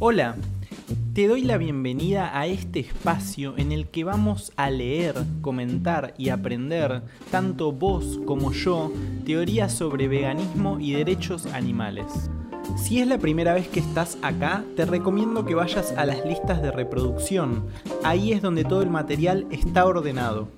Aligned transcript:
Hola, 0.00 0.36
te 1.12 1.28
doy 1.28 1.42
la 1.42 1.56
bienvenida 1.56 2.36
a 2.38 2.46
este 2.46 2.80
espacio 2.80 3.54
en 3.56 3.70
el 3.70 3.88
que 3.88 4.04
vamos 4.04 4.52
a 4.56 4.70
leer, 4.70 5.14
comentar 5.40 6.14
y 6.18 6.30
aprender, 6.30 7.02
tanto 7.30 7.72
vos 7.72 8.20
como 8.24 8.52
yo, 8.52 8.92
teorías 9.24 9.72
sobre 9.72 10.08
veganismo 10.08 10.80
y 10.80 10.92
derechos 10.92 11.46
animales. 11.46 12.30
Si 12.76 13.00
es 13.00 13.06
la 13.06 13.18
primera 13.18 13.54
vez 13.54 13.68
que 13.68 13.80
estás 13.80 14.18
acá, 14.22 14.64
te 14.76 14.84
recomiendo 14.84 15.44
que 15.44 15.54
vayas 15.54 15.92
a 15.92 16.04
las 16.04 16.24
listas 16.24 16.60
de 16.60 16.70
reproducción. 16.70 17.66
Ahí 18.04 18.32
es 18.32 18.42
donde 18.42 18.64
todo 18.64 18.82
el 18.82 18.90
material 18.90 19.46
está 19.50 19.86
ordenado. 19.86 20.48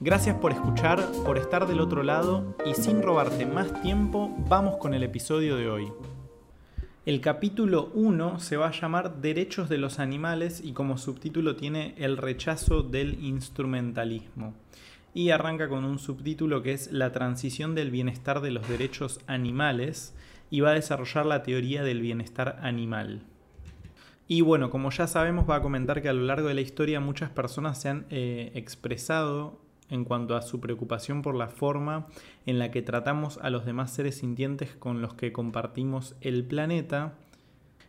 Gracias 0.00 0.36
por 0.36 0.52
escuchar, 0.52 1.04
por 1.24 1.38
estar 1.38 1.66
del 1.66 1.80
otro 1.80 2.02
lado 2.02 2.56
y 2.64 2.74
sin 2.74 3.02
robarte 3.02 3.46
más 3.46 3.82
tiempo, 3.82 4.30
vamos 4.48 4.76
con 4.76 4.94
el 4.94 5.02
episodio 5.02 5.56
de 5.56 5.68
hoy. 5.68 5.92
El 7.04 7.20
capítulo 7.20 7.90
1 7.94 8.38
se 8.38 8.56
va 8.56 8.68
a 8.68 8.80
llamar 8.80 9.16
Derechos 9.16 9.68
de 9.68 9.76
los 9.76 9.98
Animales 9.98 10.62
y 10.64 10.72
como 10.72 10.98
subtítulo 10.98 11.56
tiene 11.56 11.96
El 11.98 12.16
rechazo 12.16 12.84
del 12.84 13.14
instrumentalismo. 13.24 14.54
Y 15.12 15.30
arranca 15.30 15.68
con 15.68 15.84
un 15.84 15.98
subtítulo 15.98 16.62
que 16.62 16.74
es 16.74 16.92
La 16.92 17.10
transición 17.10 17.74
del 17.74 17.90
bienestar 17.90 18.40
de 18.40 18.52
los 18.52 18.68
derechos 18.68 19.18
animales 19.26 20.14
y 20.48 20.60
va 20.60 20.70
a 20.70 20.74
desarrollar 20.74 21.26
la 21.26 21.42
teoría 21.42 21.82
del 21.82 22.00
bienestar 22.00 22.60
animal. 22.62 23.24
Y 24.28 24.42
bueno, 24.42 24.70
como 24.70 24.92
ya 24.92 25.08
sabemos, 25.08 25.50
va 25.50 25.56
a 25.56 25.62
comentar 25.62 26.02
que 26.02 26.08
a 26.08 26.12
lo 26.12 26.22
largo 26.22 26.46
de 26.46 26.54
la 26.54 26.60
historia 26.60 27.00
muchas 27.00 27.30
personas 27.30 27.80
se 27.80 27.88
han 27.88 28.06
eh, 28.10 28.52
expresado 28.54 29.58
en 29.92 30.04
cuanto 30.04 30.34
a 30.34 30.42
su 30.42 30.58
preocupación 30.58 31.22
por 31.22 31.34
la 31.34 31.48
forma 31.48 32.06
en 32.46 32.58
la 32.58 32.70
que 32.70 32.82
tratamos 32.82 33.38
a 33.42 33.50
los 33.50 33.66
demás 33.66 33.92
seres 33.92 34.16
sintientes 34.16 34.74
con 34.74 35.02
los 35.02 35.14
que 35.14 35.32
compartimos 35.32 36.16
el 36.22 36.44
planeta. 36.44 37.14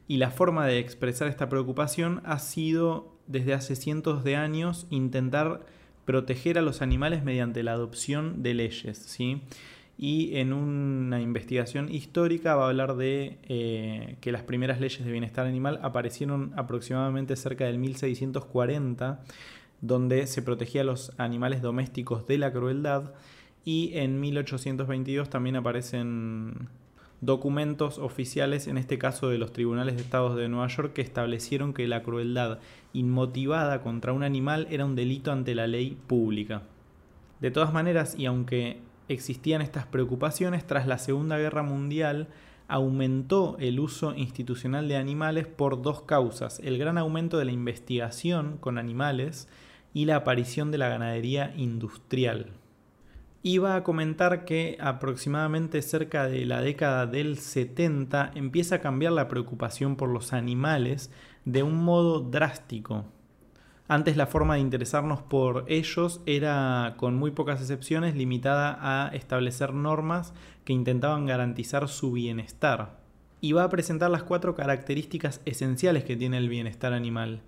Y 0.08 0.18
la 0.18 0.30
forma 0.30 0.68
de 0.68 0.80
expresar 0.80 1.30
esta 1.30 1.48
preocupación 1.48 2.22
ha 2.26 2.40
sido 2.40 3.14
desde 3.26 3.54
hace 3.54 3.76
cientos 3.76 4.26
de 4.26 4.36
años 4.36 4.86
intentar 4.90 5.66
proteger 6.04 6.58
a 6.58 6.62
los 6.62 6.82
animales 6.82 7.24
mediante 7.24 7.64
la 7.64 7.72
adopción 7.72 8.44
de 8.44 8.54
leyes. 8.54 8.98
¿sí? 8.98 9.42
Y 9.98 10.36
en 10.38 10.52
una 10.52 11.22
investigación 11.22 11.90
histórica 11.90 12.56
va 12.56 12.66
a 12.66 12.70
hablar 12.70 12.98
de 12.98 13.38
eh, 13.44 14.18
que 14.20 14.34
las 14.34 14.42
primeras 14.42 14.82
leyes 14.82 15.06
de 15.06 15.12
bienestar 15.12 15.46
animal 15.46 15.80
aparecieron 15.84 16.52
aproximadamente 16.58 17.38
cerca 17.38 17.66
del 17.66 17.78
1640 17.78 19.24
donde 19.84 20.28
se 20.28 20.42
protegía 20.42 20.82
a 20.82 20.86
los 20.86 21.12
animales 21.18 21.62
domésticos 21.62 22.26
de 22.26 22.38
la 22.38 22.54
crueldad 22.54 23.12
y 23.66 23.92
en 23.96 24.20
1822 24.22 25.30
también 25.30 25.58
aparecen 25.58 26.70
documentos 27.20 28.00
oficiales, 28.00 28.68
en 28.68 28.78
este 28.78 28.98
caso 28.98 29.28
de 29.28 29.38
los 29.38 29.52
tribunales 29.52 29.96
de 29.96 30.02
estados 30.02 30.38
de 30.38 30.48
Nueva 30.48 30.68
York, 30.68 30.94
que 30.94 31.02
establecieron 31.02 31.74
que 31.74 31.88
la 31.88 32.02
crueldad 32.02 32.60
inmotivada 32.94 33.82
contra 33.82 34.14
un 34.14 34.24
animal 34.24 34.68
era 34.70 34.86
un 34.86 34.96
delito 34.96 35.34
ante 35.34 35.54
la 35.54 35.68
ley 35.68 35.98
pública. 36.08 36.64
De 37.42 37.52
todas 37.52 37.74
maneras, 37.74 38.16
y 38.18 38.26
aunque 38.26 38.80
existían 39.10 39.62
estas 39.62 39.86
preocupaciones, 39.86 40.66
tras 40.66 40.88
la 40.88 40.98
Segunda 40.98 41.38
Guerra 41.38 41.64
Mundial 41.64 42.30
aumentó 42.70 43.58
el 43.60 43.82
uso 43.82 44.16
institucional 44.16 44.88
de 44.88 44.96
animales 44.96 45.46
por 45.46 45.82
dos 45.82 46.04
causas. 46.04 46.62
El 46.64 46.78
gran 46.78 46.98
aumento 46.98 47.38
de 47.38 47.46
la 47.46 47.52
investigación 47.52 48.58
con 48.60 48.78
animales 48.78 49.50
y 49.94 50.06
la 50.06 50.18
aparición 50.18 50.72
de 50.72 50.78
la 50.78 50.90
ganadería 50.90 51.54
industrial. 51.56 52.52
Iba 53.46 53.76
a 53.76 53.84
comentar 53.84 54.46
que 54.46 54.78
aproximadamente 54.80 55.82
cerca 55.82 56.28
de 56.28 56.46
la 56.46 56.62
década 56.62 57.06
del 57.06 57.38
70 57.38 58.32
empieza 58.36 58.76
a 58.76 58.82
cambiar 58.82 59.12
la 59.12 59.28
preocupación 59.28 59.98
por 59.98 60.10
los 60.10 60.32
animales 60.32 61.12
de 61.44 61.62
un 61.62 61.84
modo 61.84 62.22
drástico. 62.22 63.06
Antes 63.90 64.16
la 64.16 64.28
forma 64.28 64.56
de 64.56 64.62
interesarnos 64.62 65.22
por 65.22 65.66
ellos 65.68 66.22
era, 66.26 66.94
con 66.96 67.16
muy 67.16 67.32
pocas 67.32 67.60
excepciones, 67.60 68.16
limitada 68.16 68.78
a 68.80 69.10
establecer 69.10 69.74
normas 69.74 70.34
que 70.64 70.72
intentaban 70.72 71.26
garantizar 71.26 71.90
su 71.90 72.14
bienestar. 72.14 72.98
Y 73.42 73.52
va 73.52 73.66
a 73.66 73.70
presentar 73.70 74.10
las 74.10 74.24
cuatro 74.24 74.56
características 74.56 75.42
esenciales 75.44 76.06
que 76.06 76.16
tiene 76.16 76.38
el 76.38 76.48
bienestar 76.48 76.94
animal. 76.94 77.42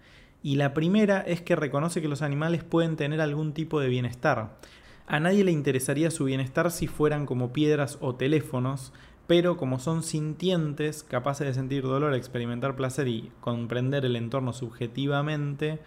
Y 0.46 0.58
la 0.58 0.76
primera 0.76 1.22
es 1.22 1.42
que 1.42 1.56
reconoce 1.56 2.04
que 2.04 2.08
los 2.08 2.22
animales 2.22 2.64
pueden 2.64 2.98
tener 2.98 3.20
algún 3.20 3.56
tipo 3.56 3.80
de 3.80 3.88
bienestar. 3.88 4.60
A 5.08 5.20
nadie 5.20 5.44
le 5.44 5.52
interesaría 5.52 6.12
su 6.12 6.26
bienestar 6.26 6.70
si 6.70 6.86
fueran 6.86 7.26
como 7.26 7.52
piedras 7.52 7.98
o 8.00 8.14
teléfonos, 8.14 8.94
pero 9.26 9.58
como 9.58 9.80
son 9.80 10.04
sintientes, 10.04 11.02
capaces 11.02 11.48
de 11.48 11.56
sentir 11.56 11.82
dolor, 11.82 12.14
experimentar 12.14 12.76
placer 12.76 13.08
y 13.08 13.32
comprender 13.42 14.06
el 14.06 14.16
entorno 14.16 14.54
subjetivamente, 14.54 15.80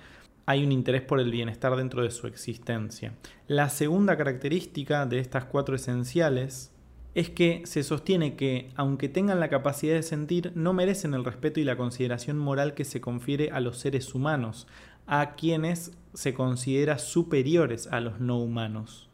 hay 0.44 0.64
un 0.64 0.72
interés 0.72 1.02
por 1.02 1.20
el 1.20 1.30
bienestar 1.30 1.76
dentro 1.76 2.02
de 2.02 2.10
su 2.10 2.26
existencia. 2.26 3.14
La 3.46 3.68
segunda 3.68 4.16
característica 4.16 5.06
de 5.06 5.20
estas 5.20 5.44
cuatro 5.44 5.76
esenciales 5.76 6.72
es 7.14 7.30
que 7.30 7.62
se 7.64 7.82
sostiene 7.82 8.36
que, 8.36 8.70
aunque 8.76 9.08
tengan 9.08 9.40
la 9.40 9.48
capacidad 9.48 9.94
de 9.94 10.02
sentir, 10.02 10.52
no 10.54 10.72
merecen 10.72 11.14
el 11.14 11.24
respeto 11.24 11.60
y 11.60 11.64
la 11.64 11.76
consideración 11.76 12.38
moral 12.38 12.74
que 12.74 12.84
se 12.84 13.00
confiere 13.00 13.50
a 13.50 13.60
los 13.60 13.78
seres 13.78 14.14
humanos, 14.14 14.66
a 15.06 15.34
quienes 15.34 15.92
se 16.14 16.34
considera 16.34 16.98
superiores 16.98 17.88
a 17.88 18.00
los 18.00 18.20
no 18.20 18.38
humanos. 18.38 19.08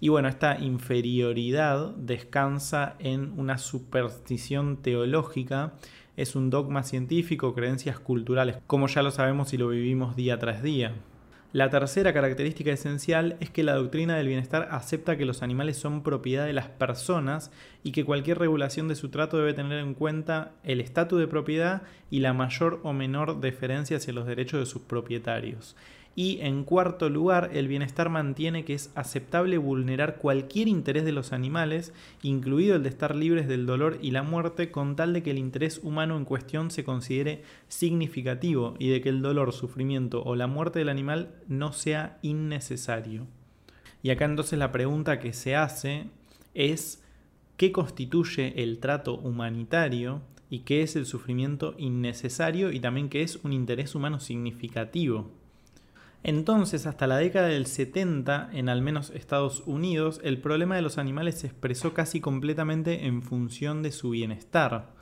Y 0.00 0.08
bueno, 0.08 0.28
esta 0.28 0.58
inferioridad 0.58 1.94
descansa 1.96 2.96
en 2.98 3.38
una 3.38 3.58
superstición 3.58 4.78
teológica, 4.78 5.74
es 6.16 6.36
un 6.36 6.50
dogma 6.50 6.82
científico, 6.82 7.54
creencias 7.54 7.98
culturales, 7.98 8.56
como 8.66 8.86
ya 8.86 9.02
lo 9.02 9.10
sabemos 9.10 9.52
y 9.52 9.58
lo 9.58 9.68
vivimos 9.68 10.16
día 10.16 10.38
tras 10.38 10.62
día. 10.62 10.94
La 11.54 11.70
tercera 11.70 12.12
característica 12.12 12.72
esencial 12.72 13.36
es 13.38 13.48
que 13.48 13.62
la 13.62 13.74
doctrina 13.76 14.16
del 14.16 14.26
bienestar 14.26 14.66
acepta 14.72 15.16
que 15.16 15.24
los 15.24 15.40
animales 15.40 15.76
son 15.76 16.02
propiedad 16.02 16.46
de 16.46 16.52
las 16.52 16.66
personas 16.66 17.52
y 17.84 17.92
que 17.92 18.04
cualquier 18.04 18.40
regulación 18.40 18.88
de 18.88 18.96
su 18.96 19.08
trato 19.08 19.38
debe 19.38 19.54
tener 19.54 19.78
en 19.78 19.94
cuenta 19.94 20.50
el 20.64 20.80
estatus 20.80 21.20
de 21.20 21.28
propiedad 21.28 21.82
y 22.10 22.18
la 22.18 22.32
mayor 22.32 22.80
o 22.82 22.92
menor 22.92 23.38
deferencia 23.40 23.98
hacia 23.98 24.12
los 24.12 24.26
derechos 24.26 24.58
de 24.58 24.66
sus 24.66 24.82
propietarios. 24.82 25.76
Y 26.16 26.38
en 26.42 26.64
cuarto 26.64 27.08
lugar, 27.08 27.50
el 27.54 27.66
bienestar 27.66 28.08
mantiene 28.08 28.64
que 28.64 28.74
es 28.74 28.92
aceptable 28.94 29.58
vulnerar 29.58 30.16
cualquier 30.16 30.68
interés 30.68 31.04
de 31.04 31.12
los 31.12 31.32
animales, 31.32 31.92
incluido 32.22 32.76
el 32.76 32.84
de 32.84 32.88
estar 32.88 33.16
libres 33.16 33.48
del 33.48 33.66
dolor 33.66 33.98
y 34.00 34.12
la 34.12 34.22
muerte, 34.22 34.70
con 34.70 34.94
tal 34.94 35.12
de 35.12 35.22
que 35.22 35.32
el 35.32 35.38
interés 35.38 35.80
humano 35.82 36.16
en 36.16 36.24
cuestión 36.24 36.70
se 36.70 36.84
considere 36.84 37.42
significativo 37.68 38.74
y 38.78 38.90
de 38.90 39.00
que 39.00 39.08
el 39.08 39.22
dolor, 39.22 39.52
sufrimiento 39.52 40.22
o 40.22 40.36
la 40.36 40.46
muerte 40.46 40.78
del 40.78 40.88
animal 40.88 41.34
no 41.48 41.72
sea 41.72 42.18
innecesario. 42.22 43.26
Y 44.02 44.10
acá 44.10 44.24
entonces 44.24 44.58
la 44.58 44.70
pregunta 44.70 45.18
que 45.18 45.32
se 45.32 45.56
hace 45.56 46.04
es 46.54 47.02
¿qué 47.56 47.72
constituye 47.72 48.62
el 48.62 48.78
trato 48.78 49.16
humanitario? 49.16 50.22
y 50.50 50.60
qué 50.60 50.82
es 50.82 50.94
el 50.94 51.04
sufrimiento 51.04 51.74
innecesario 51.78 52.70
y 52.70 52.78
también 52.78 53.08
qué 53.08 53.22
es 53.22 53.40
un 53.42 53.52
interés 53.52 53.96
humano 53.96 54.20
significativo. 54.20 55.32
Entonces, 56.26 56.86
hasta 56.86 57.06
la 57.06 57.18
década 57.18 57.48
del 57.48 57.66
70, 57.66 58.48
en 58.54 58.70
al 58.70 58.80
menos 58.80 59.10
Estados 59.10 59.62
Unidos, 59.66 60.22
el 60.24 60.40
problema 60.40 60.74
de 60.74 60.80
los 60.80 60.96
animales 60.96 61.34
se 61.34 61.48
expresó 61.48 61.92
casi 61.92 62.22
completamente 62.22 63.04
en 63.04 63.22
función 63.22 63.82
de 63.82 63.92
su 63.92 64.08
bienestar. 64.08 64.94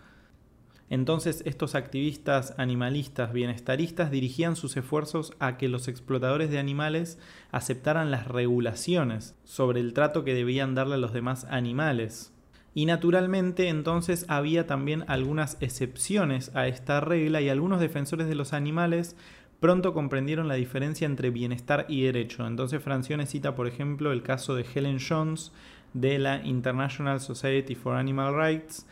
Entonces, 0.90 1.44
estos 1.46 1.76
activistas 1.76 2.54
animalistas 2.58 3.32
bienestaristas 3.32 4.10
dirigían 4.10 4.56
sus 4.56 4.76
esfuerzos 4.76 5.32
a 5.38 5.58
que 5.58 5.68
los 5.68 5.86
explotadores 5.86 6.50
de 6.50 6.58
animales 6.58 7.20
aceptaran 7.52 8.10
las 8.10 8.26
regulaciones 8.26 9.36
sobre 9.44 9.78
el 9.78 9.94
trato 9.94 10.24
que 10.24 10.34
debían 10.34 10.74
darle 10.74 10.96
a 10.96 10.98
los 10.98 11.12
demás 11.12 11.46
animales. 11.48 12.32
Y 12.74 12.86
naturalmente 12.86 13.68
entonces 13.68 14.24
había 14.28 14.66
también 14.66 15.04
algunas 15.06 15.56
excepciones 15.60 16.50
a 16.56 16.66
esta 16.66 17.00
regla 17.00 17.40
y 17.40 17.48
algunos 17.48 17.80
defensores 17.80 18.26
de 18.26 18.34
los 18.34 18.52
animales 18.54 19.14
pronto 19.62 19.94
comprendieron 19.94 20.48
la 20.48 20.56
diferencia 20.56 21.06
entre 21.06 21.30
bienestar 21.30 21.86
y 21.88 22.02
derecho. 22.02 22.44
Entonces 22.44 22.82
Francione 22.82 23.26
cita, 23.26 23.54
por 23.54 23.68
ejemplo, 23.68 24.10
el 24.10 24.24
caso 24.24 24.56
de 24.56 24.66
Helen 24.74 24.98
Jones 24.98 25.52
de 25.94 26.18
la 26.18 26.44
International 26.44 27.20
Society 27.20 27.76
for 27.76 27.94
Animal 27.94 28.34
Rights 28.36 28.88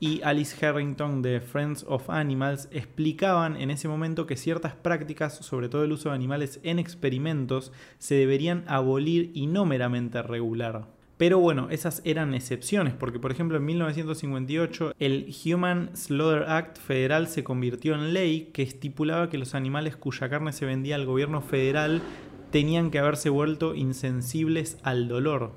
y 0.00 0.22
Alice 0.22 0.64
Harrington 0.64 1.20
de 1.20 1.42
Friends 1.42 1.84
of 1.86 2.08
Animals 2.08 2.70
explicaban 2.72 3.58
en 3.58 3.70
ese 3.70 3.86
momento 3.86 4.26
que 4.26 4.36
ciertas 4.36 4.74
prácticas, 4.74 5.36
sobre 5.36 5.68
todo 5.68 5.84
el 5.84 5.92
uso 5.92 6.08
de 6.08 6.14
animales 6.14 6.58
en 6.62 6.78
experimentos, 6.78 7.70
se 7.98 8.14
deberían 8.14 8.64
abolir 8.66 9.30
y 9.34 9.46
no 9.46 9.66
meramente 9.66 10.22
regular. 10.22 10.86
Pero 11.16 11.38
bueno, 11.38 11.68
esas 11.70 12.02
eran 12.04 12.34
excepciones, 12.34 12.92
porque 12.92 13.20
por 13.20 13.30
ejemplo 13.30 13.56
en 13.56 13.64
1958 13.64 14.94
el 14.98 15.32
Human 15.44 15.90
Slaughter 15.96 16.48
Act 16.48 16.78
federal 16.78 17.28
se 17.28 17.44
convirtió 17.44 17.94
en 17.94 18.12
ley 18.12 18.50
que 18.52 18.62
estipulaba 18.62 19.30
que 19.30 19.38
los 19.38 19.54
animales 19.54 19.96
cuya 19.96 20.28
carne 20.28 20.52
se 20.52 20.66
vendía 20.66 20.96
al 20.96 21.06
gobierno 21.06 21.40
federal 21.40 22.02
tenían 22.50 22.90
que 22.90 22.98
haberse 22.98 23.30
vuelto 23.30 23.74
insensibles 23.74 24.78
al 24.82 25.08
dolor. 25.08 25.52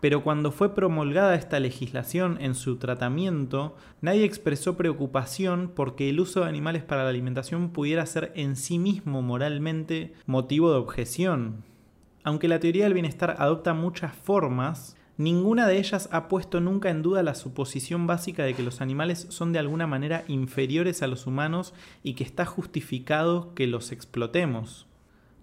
pero 0.00 0.22
cuando 0.22 0.52
fue 0.52 0.74
promulgada 0.74 1.34
esta 1.34 1.58
legislación 1.60 2.36
en 2.38 2.54
su 2.54 2.76
tratamiento, 2.76 3.74
nadie 4.02 4.24
expresó 4.24 4.76
preocupación 4.76 5.72
porque 5.74 6.10
el 6.10 6.20
uso 6.20 6.40
de 6.40 6.48
animales 6.48 6.82
para 6.82 7.04
la 7.04 7.08
alimentación 7.08 7.70
pudiera 7.70 8.04
ser 8.04 8.30
en 8.34 8.54
sí 8.54 8.78
mismo 8.78 9.22
moralmente 9.22 10.12
motivo 10.26 10.70
de 10.72 10.76
objeción. 10.76 11.64
Aunque 12.24 12.48
la 12.48 12.58
teoría 12.58 12.84
del 12.84 12.94
bienestar 12.94 13.36
adopta 13.38 13.74
muchas 13.74 14.16
formas, 14.16 14.96
ninguna 15.18 15.68
de 15.68 15.76
ellas 15.76 16.08
ha 16.10 16.26
puesto 16.28 16.58
nunca 16.58 16.88
en 16.88 17.02
duda 17.02 17.22
la 17.22 17.34
suposición 17.34 18.06
básica 18.06 18.44
de 18.44 18.54
que 18.54 18.62
los 18.62 18.80
animales 18.80 19.26
son 19.28 19.52
de 19.52 19.58
alguna 19.58 19.86
manera 19.86 20.24
inferiores 20.26 21.02
a 21.02 21.06
los 21.06 21.26
humanos 21.26 21.74
y 22.02 22.14
que 22.14 22.24
está 22.24 22.46
justificado 22.46 23.54
que 23.54 23.66
los 23.66 23.92
explotemos. 23.92 24.86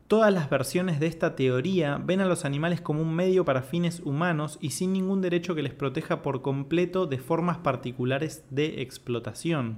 Todas 0.07 0.33
las 0.33 0.49
versiones 0.49 0.99
de 0.99 1.05
esta 1.05 1.35
teoría 1.35 2.01
ven 2.03 2.19
a 2.19 2.25
los 2.25 2.45
animales 2.45 2.81
como 2.81 3.01
un 3.01 3.15
medio 3.15 3.45
para 3.45 3.61
fines 3.61 4.01
humanos 4.03 4.57
y 4.59 4.71
sin 4.71 4.91
ningún 4.91 5.21
derecho 5.21 5.53
que 5.53 5.61
les 5.61 5.73
proteja 5.73 6.23
por 6.23 6.41
completo 6.41 7.05
de 7.05 7.19
formas 7.19 7.59
particulares 7.59 8.43
de 8.49 8.81
explotación. 8.81 9.77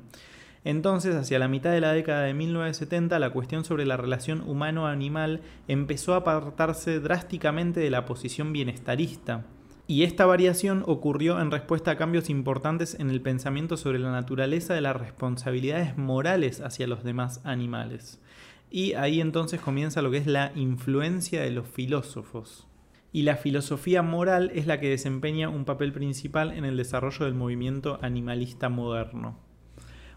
Entonces, 0.66 1.16
hacia 1.16 1.40
la 1.40 1.48
mitad 1.48 1.72
de 1.72 1.82
la 1.82 1.92
década 1.92 2.24
de 2.24 2.34
1970, 2.34 3.20
la 3.20 3.32
cuestión 3.32 3.66
sobre 3.66 3.86
la 3.86 3.98
relación 3.98 4.42
humano-animal 4.42 5.42
empezó 5.68 6.14
a 6.14 6.18
apartarse 6.18 7.00
drásticamente 7.00 7.82
de 7.82 7.90
la 7.90 8.06
posición 8.06 8.54
bienestarista. 8.54 9.46
Y 9.86 10.04
esta 10.04 10.26
variación 10.26 10.84
ocurrió 10.88 11.42
en 11.42 11.52
respuesta 11.52 11.92
a 11.92 11.98
cambios 11.98 12.30
importantes 12.30 12.98
en 12.98 13.10
el 13.10 13.22
pensamiento 13.22 13.76
sobre 13.76 14.00
la 14.00 14.12
naturaleza 14.12 14.74
de 14.74 14.80
las 14.80 14.96
responsabilidades 14.96 15.98
morales 15.98 16.62
hacia 16.62 16.88
los 16.88 17.04
demás 17.04 17.42
animales. 17.44 18.22
Y 18.72 18.94
ahí 18.94 19.20
entonces 19.20 19.60
comienza 19.60 20.02
lo 20.02 20.10
que 20.10 20.18
es 20.18 20.28
la 20.28 20.54
influencia 20.56 21.42
de 21.42 21.52
los 21.52 21.68
filósofos. 21.68 22.68
Y 23.12 23.24
la 23.24 23.36
filosofía 23.36 24.02
moral 24.02 24.52
es 24.56 24.66
la 24.66 24.80
que 24.80 24.90
desempeña 24.90 25.50
un 25.50 25.66
papel 25.66 25.92
principal 25.92 26.54
en 26.54 26.64
el 26.64 26.78
desarrollo 26.78 27.26
del 27.26 27.36
movimiento 27.36 28.00
animalista 28.02 28.70
moderno. 28.70 29.38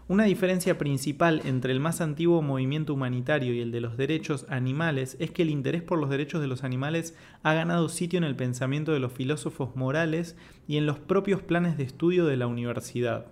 Una 0.09 0.23
diferencia 0.23 0.77
principal 0.77 1.41
entre 1.43 1.73
el 1.73 1.81
más 1.81 1.99
antiguo 1.99 2.41
movimiento 2.41 2.93
humanitario 2.93 3.53
y 3.53 3.59
el 3.59 3.71
de 3.73 3.81
los 3.81 3.97
derechos 3.97 4.45
animales 4.47 5.17
es 5.19 5.31
que 5.31 5.41
el 5.41 5.49
interés 5.49 5.81
por 5.81 5.99
los 5.99 6.09
derechos 6.09 6.39
de 6.39 6.47
los 6.47 6.63
animales 6.63 7.13
ha 7.43 7.53
ganado 7.53 7.89
sitio 7.89 8.15
en 8.15 8.23
el 8.23 8.37
pensamiento 8.37 8.93
de 8.93 8.99
los 8.99 9.11
filósofos 9.11 9.75
morales 9.75 10.37
y 10.65 10.77
en 10.77 10.85
los 10.85 10.97
propios 10.97 11.41
planes 11.41 11.77
de 11.77 11.83
estudio 11.83 12.25
de 12.25 12.37
la 12.37 12.47
universidad. 12.47 13.25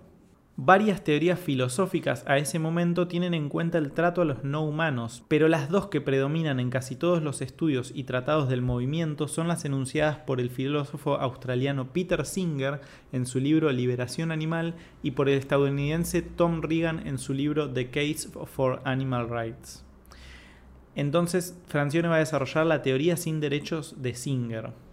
Varias 0.58 1.04
teorías 1.04 1.38
filosóficas 1.38 2.24
a 2.26 2.38
ese 2.38 2.58
momento 2.58 3.08
tienen 3.08 3.34
en 3.34 3.50
cuenta 3.50 3.76
el 3.76 3.92
trato 3.92 4.22
a 4.22 4.24
los 4.24 4.42
no 4.42 4.64
humanos, 4.64 5.22
pero 5.28 5.48
las 5.48 5.68
dos 5.68 5.88
que 5.88 6.00
predominan 6.00 6.60
en 6.60 6.70
casi 6.70 6.96
todos 6.96 7.22
los 7.22 7.42
estudios 7.42 7.92
y 7.94 8.04
tratados 8.04 8.48
del 8.48 8.62
movimiento 8.62 9.28
son 9.28 9.48
las 9.48 9.66
enunciadas 9.66 10.16
por 10.16 10.40
el 10.40 10.48
filósofo 10.48 11.16
australiano 11.16 11.92
Peter 11.92 12.24
Singer 12.24 12.80
en 13.12 13.26
su 13.26 13.38
libro 13.38 13.70
Liberación 13.70 14.32
Animal 14.32 14.76
y 15.02 15.10
por 15.10 15.28
el 15.28 15.36
estadounidense 15.36 16.22
Tom 16.22 16.62
Regan 16.62 17.06
en 17.06 17.18
su 17.18 17.34
libro 17.34 17.70
The 17.70 17.90
Case 17.90 18.30
for 18.46 18.80
Animal 18.84 19.28
Rights. 19.28 19.84
Entonces, 20.94 21.60
Francione 21.66 22.08
va 22.08 22.16
a 22.16 22.20
desarrollar 22.20 22.64
la 22.64 22.80
teoría 22.80 23.18
sin 23.18 23.40
derechos 23.40 23.96
de 24.00 24.14
Singer. 24.14 24.85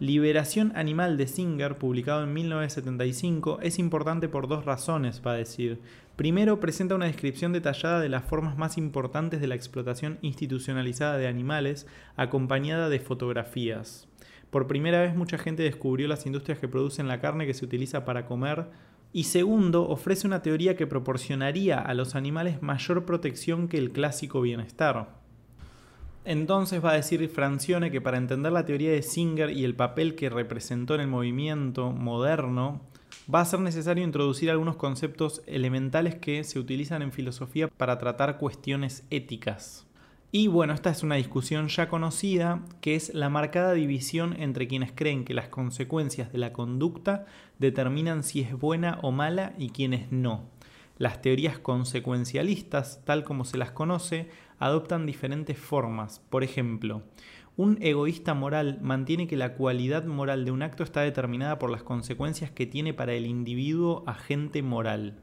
Liberación 0.00 0.72
Animal 0.74 1.16
de 1.16 1.28
Singer, 1.28 1.76
publicado 1.76 2.24
en 2.24 2.32
1975, 2.32 3.60
es 3.62 3.78
importante 3.78 4.28
por 4.28 4.48
dos 4.48 4.64
razones, 4.64 5.22
va 5.24 5.32
a 5.32 5.36
decir. 5.36 5.80
Primero, 6.16 6.58
presenta 6.58 6.96
una 6.96 7.06
descripción 7.06 7.52
detallada 7.52 8.00
de 8.00 8.08
las 8.08 8.24
formas 8.24 8.58
más 8.58 8.76
importantes 8.76 9.40
de 9.40 9.46
la 9.46 9.54
explotación 9.54 10.18
institucionalizada 10.20 11.16
de 11.16 11.28
animales, 11.28 11.86
acompañada 12.16 12.88
de 12.88 12.98
fotografías. 12.98 14.08
Por 14.50 14.66
primera 14.66 15.00
vez 15.00 15.14
mucha 15.14 15.38
gente 15.38 15.62
descubrió 15.62 16.08
las 16.08 16.26
industrias 16.26 16.58
que 16.58 16.68
producen 16.68 17.06
la 17.06 17.20
carne 17.20 17.46
que 17.46 17.54
se 17.54 17.64
utiliza 17.64 18.04
para 18.04 18.26
comer. 18.26 18.66
Y 19.12 19.24
segundo, 19.24 19.88
ofrece 19.88 20.26
una 20.26 20.42
teoría 20.42 20.74
que 20.74 20.88
proporcionaría 20.88 21.78
a 21.78 21.94
los 21.94 22.16
animales 22.16 22.62
mayor 22.62 23.04
protección 23.04 23.68
que 23.68 23.78
el 23.78 23.92
clásico 23.92 24.40
bienestar. 24.40 25.23
Entonces 26.24 26.82
va 26.82 26.92
a 26.92 26.96
decir 26.96 27.28
Francione 27.28 27.90
que 27.90 28.00
para 28.00 28.16
entender 28.16 28.50
la 28.52 28.64
teoría 28.64 28.90
de 28.90 29.02
Singer 29.02 29.50
y 29.50 29.64
el 29.64 29.74
papel 29.74 30.14
que 30.14 30.30
representó 30.30 30.94
en 30.94 31.02
el 31.02 31.06
movimiento 31.06 31.90
moderno, 31.90 32.80
va 33.32 33.40
a 33.40 33.44
ser 33.44 33.60
necesario 33.60 34.04
introducir 34.04 34.50
algunos 34.50 34.76
conceptos 34.76 35.42
elementales 35.46 36.14
que 36.14 36.42
se 36.44 36.58
utilizan 36.58 37.02
en 37.02 37.12
filosofía 37.12 37.68
para 37.68 37.98
tratar 37.98 38.38
cuestiones 38.38 39.04
éticas. 39.10 39.86
Y 40.32 40.48
bueno, 40.48 40.72
esta 40.72 40.90
es 40.90 41.02
una 41.02 41.14
discusión 41.14 41.68
ya 41.68 41.88
conocida, 41.88 42.60
que 42.80 42.96
es 42.96 43.14
la 43.14 43.28
marcada 43.28 43.72
división 43.72 44.34
entre 44.40 44.66
quienes 44.66 44.90
creen 44.92 45.24
que 45.24 45.34
las 45.34 45.48
consecuencias 45.48 46.32
de 46.32 46.38
la 46.38 46.52
conducta 46.52 47.26
determinan 47.58 48.24
si 48.24 48.40
es 48.40 48.52
buena 48.52 48.98
o 49.02 49.12
mala 49.12 49.54
y 49.58 49.68
quienes 49.68 50.10
no. 50.10 50.48
Las 50.98 51.22
teorías 51.22 51.58
consecuencialistas, 51.58 53.04
tal 53.04 53.22
como 53.24 53.44
se 53.44 53.58
las 53.58 53.70
conoce, 53.70 54.28
adoptan 54.58 55.06
diferentes 55.06 55.58
formas. 55.58 56.20
Por 56.30 56.44
ejemplo, 56.44 57.02
un 57.56 57.78
egoísta 57.80 58.34
moral 58.34 58.78
mantiene 58.82 59.28
que 59.28 59.36
la 59.36 59.54
cualidad 59.54 60.04
moral 60.06 60.44
de 60.44 60.50
un 60.50 60.62
acto 60.62 60.82
está 60.82 61.02
determinada 61.02 61.58
por 61.58 61.70
las 61.70 61.84
consecuencias 61.84 62.50
que 62.50 62.66
tiene 62.66 62.94
para 62.94 63.12
el 63.14 63.26
individuo 63.26 64.02
agente 64.06 64.62
moral. 64.62 65.20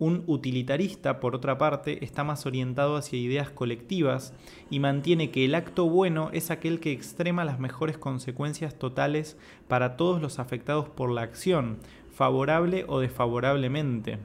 Un 0.00 0.24
utilitarista, 0.26 1.20
por 1.20 1.36
otra 1.36 1.58
parte, 1.58 2.04
está 2.04 2.24
más 2.24 2.46
orientado 2.46 2.96
hacia 2.96 3.20
ideas 3.20 3.50
colectivas 3.50 4.34
y 4.68 4.80
mantiene 4.80 5.30
que 5.30 5.44
el 5.44 5.54
acto 5.54 5.88
bueno 5.88 6.30
es 6.32 6.50
aquel 6.50 6.80
que 6.80 6.90
extrema 6.90 7.44
las 7.44 7.60
mejores 7.60 7.98
consecuencias 7.98 8.76
totales 8.76 9.38
para 9.68 9.96
todos 9.96 10.20
los 10.20 10.40
afectados 10.40 10.88
por 10.88 11.12
la 11.12 11.22
acción, 11.22 11.78
favorable 12.10 12.84
o 12.88 12.98
desfavorablemente. 12.98 14.18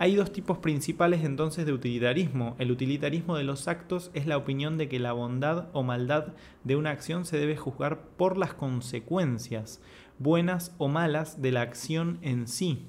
Hay 0.00 0.14
dos 0.14 0.32
tipos 0.32 0.58
principales 0.58 1.24
entonces 1.24 1.66
de 1.66 1.72
utilitarismo. 1.72 2.54
El 2.60 2.70
utilitarismo 2.70 3.36
de 3.36 3.42
los 3.42 3.66
actos 3.66 4.12
es 4.14 4.28
la 4.28 4.36
opinión 4.36 4.78
de 4.78 4.88
que 4.88 5.00
la 5.00 5.12
bondad 5.12 5.70
o 5.72 5.82
maldad 5.82 6.34
de 6.62 6.76
una 6.76 6.90
acción 6.90 7.24
se 7.24 7.36
debe 7.36 7.56
juzgar 7.56 8.02
por 8.16 8.36
las 8.36 8.54
consecuencias, 8.54 9.82
buenas 10.20 10.72
o 10.78 10.86
malas, 10.86 11.42
de 11.42 11.50
la 11.50 11.62
acción 11.62 12.20
en 12.22 12.46
sí. 12.46 12.86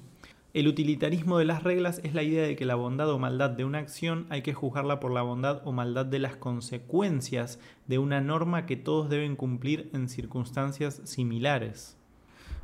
El 0.54 0.68
utilitarismo 0.68 1.38
de 1.38 1.46
las 1.46 1.64
reglas 1.64 2.00
es 2.04 2.14
la 2.14 2.22
idea 2.22 2.46
de 2.46 2.54
que 2.54 2.64
la 2.64 2.76
bondad 2.76 3.10
o 3.10 3.18
maldad 3.18 3.50
de 3.50 3.64
una 3.64 3.78
acción 3.78 4.26
hay 4.30 4.42
que 4.42 4.54
juzgarla 4.54 5.00
por 5.00 5.10
la 5.10 5.22
bondad 5.22 5.62
o 5.64 5.72
maldad 5.72 6.06
de 6.06 6.20
las 6.20 6.36
consecuencias 6.36 7.58
de 7.88 7.98
una 7.98 8.20
norma 8.20 8.66
que 8.66 8.76
todos 8.76 9.10
deben 9.10 9.34
cumplir 9.34 9.90
en 9.94 10.08
circunstancias 10.08 11.02
similares. 11.04 11.99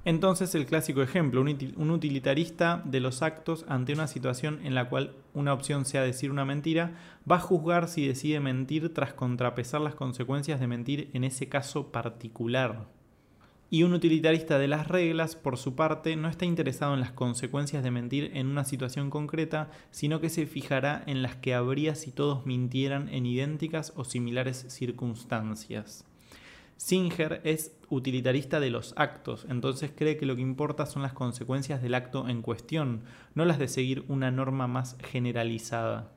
Entonces 0.06 0.54
el 0.54 0.66
clásico 0.66 1.02
ejemplo, 1.02 1.40
un 1.40 1.90
utilitarista 1.90 2.80
de 2.84 3.00
los 3.00 3.22
actos 3.22 3.64
ante 3.66 3.92
una 3.92 4.06
situación 4.06 4.60
en 4.62 4.76
la 4.76 4.88
cual 4.88 5.16
una 5.34 5.52
opción 5.52 5.84
sea 5.84 6.02
decir 6.02 6.30
una 6.30 6.44
mentira, 6.44 6.92
va 7.28 7.36
a 7.36 7.40
juzgar 7.40 7.88
si 7.88 8.06
decide 8.06 8.38
mentir 8.38 8.94
tras 8.94 9.14
contrapesar 9.14 9.80
las 9.80 9.96
consecuencias 9.96 10.60
de 10.60 10.68
mentir 10.68 11.10
en 11.12 11.24
ese 11.24 11.48
caso 11.48 11.90
particular. 11.90 12.86
Y 13.68 13.82
un 13.82 13.94
utilitarista 13.94 14.60
de 14.60 14.68
las 14.68 14.86
reglas, 14.86 15.34
por 15.34 15.56
su 15.56 15.74
parte, 15.74 16.14
no 16.14 16.28
está 16.28 16.44
interesado 16.44 16.94
en 16.94 17.00
las 17.00 17.10
consecuencias 17.10 17.82
de 17.82 17.90
mentir 17.90 18.30
en 18.34 18.46
una 18.46 18.62
situación 18.62 19.10
concreta, 19.10 19.70
sino 19.90 20.20
que 20.20 20.30
se 20.30 20.46
fijará 20.46 21.02
en 21.08 21.20
las 21.20 21.34
que 21.34 21.52
habría 21.52 21.96
si 21.96 22.12
todos 22.12 22.46
mintieran 22.46 23.08
en 23.08 23.26
idénticas 23.26 23.92
o 23.96 24.04
similares 24.04 24.66
circunstancias. 24.68 26.04
Singer 26.76 27.40
es 27.44 27.72
utilitarista 27.88 28.60
de 28.60 28.70
los 28.70 28.92
actos, 28.96 29.46
entonces 29.48 29.90
cree 29.96 30.16
que 30.16 30.26
lo 30.26 30.36
que 30.36 30.42
importa 30.42 30.86
son 30.86 31.02
las 31.02 31.12
consecuencias 31.12 31.80
del 31.82 31.94
acto 31.94 32.28
en 32.28 32.42
cuestión, 32.42 33.02
no 33.34 33.44
las 33.44 33.58
de 33.58 33.68
seguir 33.68 34.04
una 34.08 34.30
norma 34.30 34.66
más 34.66 34.96
generalizada. 35.02 36.12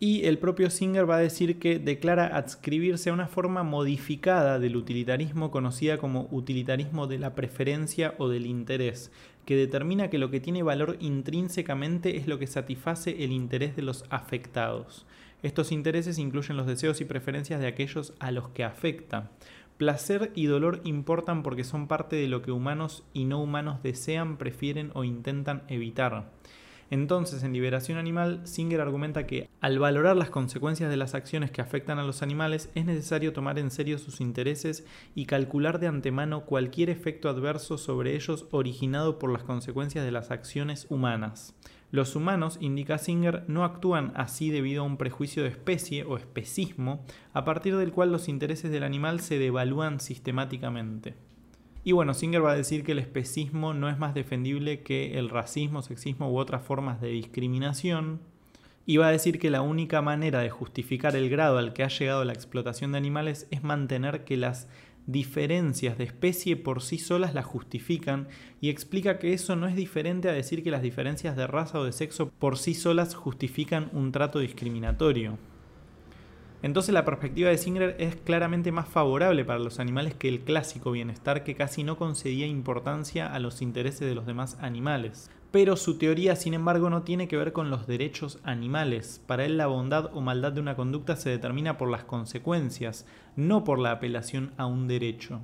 Y 0.00 0.26
el 0.26 0.38
propio 0.38 0.70
Singer 0.70 1.10
va 1.10 1.16
a 1.16 1.20
decir 1.20 1.58
que 1.58 1.80
declara 1.80 2.26
adscribirse 2.26 3.10
a 3.10 3.12
una 3.12 3.26
forma 3.26 3.64
modificada 3.64 4.60
del 4.60 4.76
utilitarismo 4.76 5.50
conocida 5.50 5.98
como 5.98 6.28
utilitarismo 6.30 7.08
de 7.08 7.18
la 7.18 7.34
preferencia 7.34 8.14
o 8.18 8.28
del 8.28 8.46
interés, 8.46 9.10
que 9.44 9.56
determina 9.56 10.08
que 10.08 10.18
lo 10.18 10.30
que 10.30 10.38
tiene 10.38 10.62
valor 10.62 10.98
intrínsecamente 11.00 12.16
es 12.16 12.28
lo 12.28 12.38
que 12.38 12.46
satisface 12.46 13.24
el 13.24 13.32
interés 13.32 13.74
de 13.74 13.82
los 13.82 14.04
afectados. 14.10 15.04
Estos 15.42 15.72
intereses 15.72 16.18
incluyen 16.18 16.56
los 16.56 16.66
deseos 16.66 17.00
y 17.00 17.04
preferencias 17.04 17.60
de 17.60 17.66
aquellos 17.66 18.12
a 18.20 18.30
los 18.30 18.48
que 18.50 18.64
afecta. 18.64 19.30
Placer 19.78 20.32
y 20.34 20.46
dolor 20.46 20.80
importan 20.82 21.44
porque 21.44 21.62
son 21.62 21.86
parte 21.86 22.16
de 22.16 22.26
lo 22.26 22.42
que 22.42 22.50
humanos 22.50 23.04
y 23.12 23.26
no 23.26 23.40
humanos 23.40 23.80
desean, 23.80 24.36
prefieren 24.36 24.90
o 24.94 25.04
intentan 25.04 25.62
evitar. 25.68 26.32
Entonces, 26.90 27.44
en 27.44 27.52
Liberación 27.52 27.96
Animal, 27.96 28.40
Singer 28.42 28.80
argumenta 28.80 29.26
que 29.26 29.48
al 29.60 29.78
valorar 29.78 30.16
las 30.16 30.30
consecuencias 30.30 30.90
de 30.90 30.96
las 30.96 31.14
acciones 31.14 31.52
que 31.52 31.60
afectan 31.60 32.00
a 32.00 32.02
los 32.02 32.22
animales, 32.22 32.70
es 32.74 32.86
necesario 32.86 33.32
tomar 33.32 33.56
en 33.60 33.70
serio 33.70 33.98
sus 33.98 34.20
intereses 34.20 34.84
y 35.14 35.26
calcular 35.26 35.78
de 35.78 35.86
antemano 35.86 36.44
cualquier 36.44 36.90
efecto 36.90 37.28
adverso 37.28 37.78
sobre 37.78 38.16
ellos 38.16 38.46
originado 38.50 39.20
por 39.20 39.30
las 39.30 39.44
consecuencias 39.44 40.04
de 40.04 40.10
las 40.10 40.32
acciones 40.32 40.86
humanas. 40.90 41.54
Los 41.90 42.16
humanos, 42.16 42.58
indica 42.60 42.98
Singer, 42.98 43.44
no 43.48 43.64
actúan 43.64 44.12
así 44.14 44.50
debido 44.50 44.82
a 44.82 44.86
un 44.86 44.98
prejuicio 44.98 45.42
de 45.42 45.48
especie 45.48 46.04
o 46.04 46.18
especismo, 46.18 47.04
a 47.32 47.44
partir 47.44 47.76
del 47.76 47.92
cual 47.92 48.12
los 48.12 48.28
intereses 48.28 48.70
del 48.70 48.82
animal 48.82 49.20
se 49.20 49.38
devalúan 49.38 49.98
sistemáticamente. 49.98 51.14
Y 51.84 51.92
bueno, 51.92 52.12
Singer 52.12 52.44
va 52.44 52.52
a 52.52 52.56
decir 52.56 52.84
que 52.84 52.92
el 52.92 52.98
especismo 52.98 53.72
no 53.72 53.88
es 53.88 53.98
más 53.98 54.12
defendible 54.12 54.82
que 54.82 55.18
el 55.18 55.30
racismo, 55.30 55.80
sexismo 55.80 56.30
u 56.30 56.36
otras 56.36 56.62
formas 56.62 57.00
de 57.00 57.08
discriminación. 57.08 58.20
Y 58.84 58.98
va 58.98 59.08
a 59.08 59.12
decir 59.12 59.38
que 59.38 59.48
la 59.48 59.62
única 59.62 60.02
manera 60.02 60.40
de 60.40 60.50
justificar 60.50 61.16
el 61.16 61.30
grado 61.30 61.56
al 61.56 61.72
que 61.72 61.84
ha 61.84 61.88
llegado 61.88 62.24
la 62.24 62.34
explotación 62.34 62.92
de 62.92 62.98
animales 62.98 63.46
es 63.50 63.62
mantener 63.62 64.24
que 64.24 64.36
las 64.36 64.68
diferencias 65.08 65.96
de 65.96 66.04
especie 66.04 66.54
por 66.56 66.82
sí 66.82 66.98
solas 66.98 67.32
la 67.32 67.42
justifican 67.42 68.28
y 68.60 68.68
explica 68.68 69.18
que 69.18 69.32
eso 69.32 69.56
no 69.56 69.66
es 69.66 69.74
diferente 69.74 70.28
a 70.28 70.32
decir 70.32 70.62
que 70.62 70.70
las 70.70 70.82
diferencias 70.82 71.34
de 71.34 71.46
raza 71.46 71.80
o 71.80 71.84
de 71.84 71.92
sexo 71.92 72.28
por 72.28 72.58
sí 72.58 72.74
solas 72.74 73.14
justifican 73.14 73.88
un 73.94 74.12
trato 74.12 74.38
discriminatorio. 74.38 75.38
Entonces 76.60 76.92
la 76.92 77.06
perspectiva 77.06 77.48
de 77.48 77.56
Singer 77.56 77.96
es 77.98 78.16
claramente 78.16 78.70
más 78.70 78.86
favorable 78.86 79.46
para 79.46 79.60
los 79.60 79.80
animales 79.80 80.14
que 80.14 80.28
el 80.28 80.40
clásico 80.40 80.90
bienestar 80.90 81.42
que 81.42 81.54
casi 81.54 81.84
no 81.84 81.96
concedía 81.96 82.46
importancia 82.46 83.32
a 83.32 83.38
los 83.38 83.62
intereses 83.62 84.06
de 84.06 84.14
los 84.14 84.26
demás 84.26 84.58
animales. 84.60 85.30
Pero 85.50 85.76
su 85.76 85.96
teoría, 85.96 86.36
sin 86.36 86.52
embargo, 86.52 86.90
no 86.90 87.02
tiene 87.02 87.26
que 87.26 87.38
ver 87.38 87.52
con 87.52 87.70
los 87.70 87.86
derechos 87.86 88.38
animales. 88.42 89.22
Para 89.26 89.46
él 89.46 89.56
la 89.56 89.66
bondad 89.66 90.10
o 90.12 90.20
maldad 90.20 90.52
de 90.52 90.60
una 90.60 90.76
conducta 90.76 91.16
se 91.16 91.30
determina 91.30 91.78
por 91.78 91.90
las 91.90 92.04
consecuencias, 92.04 93.06
no 93.34 93.64
por 93.64 93.78
la 93.78 93.92
apelación 93.92 94.52
a 94.58 94.66
un 94.66 94.88
derecho. 94.88 95.40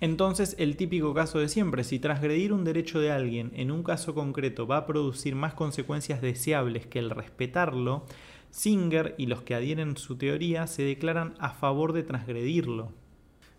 Entonces, 0.00 0.56
el 0.58 0.76
típico 0.76 1.12
caso 1.14 1.38
de 1.38 1.48
siempre, 1.48 1.84
si 1.84 1.98
transgredir 1.98 2.52
un 2.52 2.64
derecho 2.64 3.00
de 3.00 3.10
alguien 3.10 3.52
en 3.54 3.70
un 3.70 3.82
caso 3.82 4.14
concreto 4.14 4.66
va 4.66 4.78
a 4.78 4.86
producir 4.86 5.34
más 5.34 5.54
consecuencias 5.54 6.20
deseables 6.22 6.86
que 6.86 6.98
el 6.98 7.10
respetarlo, 7.10 8.04
Singer 8.50 9.14
y 9.18 9.26
los 9.26 9.42
que 9.42 9.54
adhieren 9.54 9.96
su 9.96 10.16
teoría 10.16 10.66
se 10.66 10.82
declaran 10.84 11.34
a 11.38 11.50
favor 11.50 11.92
de 11.92 12.02
transgredirlo. 12.02 12.92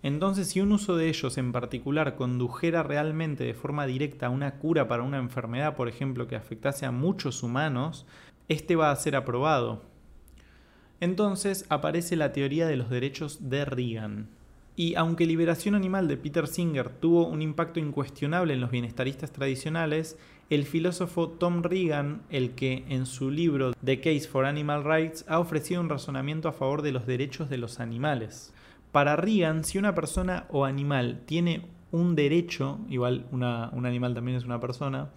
Entonces, 0.05 0.49
si 0.49 0.61
un 0.61 0.71
uso 0.71 0.95
de 0.95 1.09
ellos 1.09 1.35
en 1.39 1.51
particular 1.51 2.15
condujera 2.15 2.83
realmente 2.83 3.43
de 3.43 3.55
forma 3.55 3.87
directa 3.87 4.27
a 4.27 4.29
una 4.29 4.59
cura 4.59 4.87
para 4.87 5.01
una 5.01 5.17
enfermedad, 5.17 5.75
por 5.75 5.87
ejemplo, 5.87 6.27
que 6.27 6.35
afectase 6.35 6.85
a 6.85 6.91
muchos 6.91 7.41
humanos, 7.41 8.05
este 8.47 8.75
va 8.75 8.91
a 8.91 8.95
ser 8.97 9.15
aprobado. 9.15 9.81
Entonces 10.99 11.65
aparece 11.69 12.15
la 12.17 12.33
teoría 12.33 12.67
de 12.67 12.75
los 12.75 12.91
derechos 12.91 13.49
de 13.49 13.65
Reagan. 13.65 14.29
Y 14.75 14.93
aunque 14.93 15.25
Liberación 15.25 15.73
Animal 15.73 16.07
de 16.07 16.17
Peter 16.17 16.45
Singer 16.45 16.89
tuvo 16.89 17.25
un 17.25 17.41
impacto 17.41 17.79
incuestionable 17.79 18.53
en 18.53 18.61
los 18.61 18.69
bienestaristas 18.69 19.31
tradicionales, 19.31 20.19
el 20.51 20.65
filósofo 20.65 21.29
Tom 21.29 21.63
Reagan, 21.63 22.21
el 22.29 22.51
que 22.51 22.85
en 22.89 23.07
su 23.07 23.31
libro 23.31 23.73
The 23.83 23.99
Case 24.01 24.27
for 24.27 24.45
Animal 24.45 24.83
Rights 24.83 25.25
ha 25.27 25.39
ofrecido 25.39 25.81
un 25.81 25.89
razonamiento 25.89 26.47
a 26.47 26.53
favor 26.53 26.83
de 26.83 26.91
los 26.91 27.07
derechos 27.07 27.49
de 27.49 27.57
los 27.57 27.79
animales. 27.79 28.53
Para 28.95 29.17
Reagan, 29.17 29.65
si 29.65 29.77
una 29.77 29.93
persona 29.93 30.45
o 30.49 30.63
animal 30.63 31.23
tiene 31.25 31.65
un 31.91 32.15
derecho, 32.15 32.79
igual 32.89 33.25
un 33.33 33.43
animal 33.43 34.13
también 34.13 34.37
es 34.37 34.45
una 34.45 34.61
persona, 34.61 35.09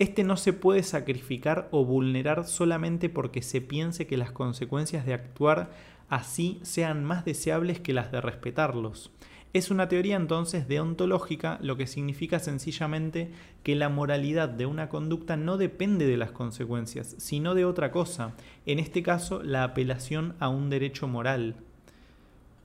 este 0.00 0.24
no 0.24 0.36
se 0.36 0.52
puede 0.52 0.82
sacrificar 0.82 1.68
o 1.70 1.84
vulnerar 1.84 2.44
solamente 2.44 3.08
porque 3.08 3.42
se 3.42 3.60
piense 3.60 4.08
que 4.08 4.16
las 4.16 4.32
consecuencias 4.32 5.06
de 5.06 5.14
actuar 5.14 5.70
así 6.08 6.58
sean 6.62 7.04
más 7.04 7.24
deseables 7.24 7.78
que 7.78 7.92
las 7.92 8.10
de 8.10 8.20
respetarlos. 8.20 9.12
Es 9.52 9.70
una 9.70 9.88
teoría 9.88 10.16
entonces 10.16 10.66
deontológica, 10.66 11.60
lo 11.62 11.76
que 11.76 11.86
significa 11.86 12.40
sencillamente 12.40 13.30
que 13.62 13.76
la 13.76 13.88
moralidad 13.88 14.48
de 14.48 14.66
una 14.66 14.88
conducta 14.88 15.36
no 15.36 15.56
depende 15.56 16.08
de 16.08 16.16
las 16.16 16.32
consecuencias, 16.32 17.14
sino 17.18 17.54
de 17.54 17.64
otra 17.64 17.92
cosa, 17.92 18.34
en 18.66 18.80
este 18.80 19.04
caso 19.04 19.40
la 19.40 19.62
apelación 19.62 20.34
a 20.40 20.48
un 20.48 20.68
derecho 20.68 21.06
moral. 21.06 21.54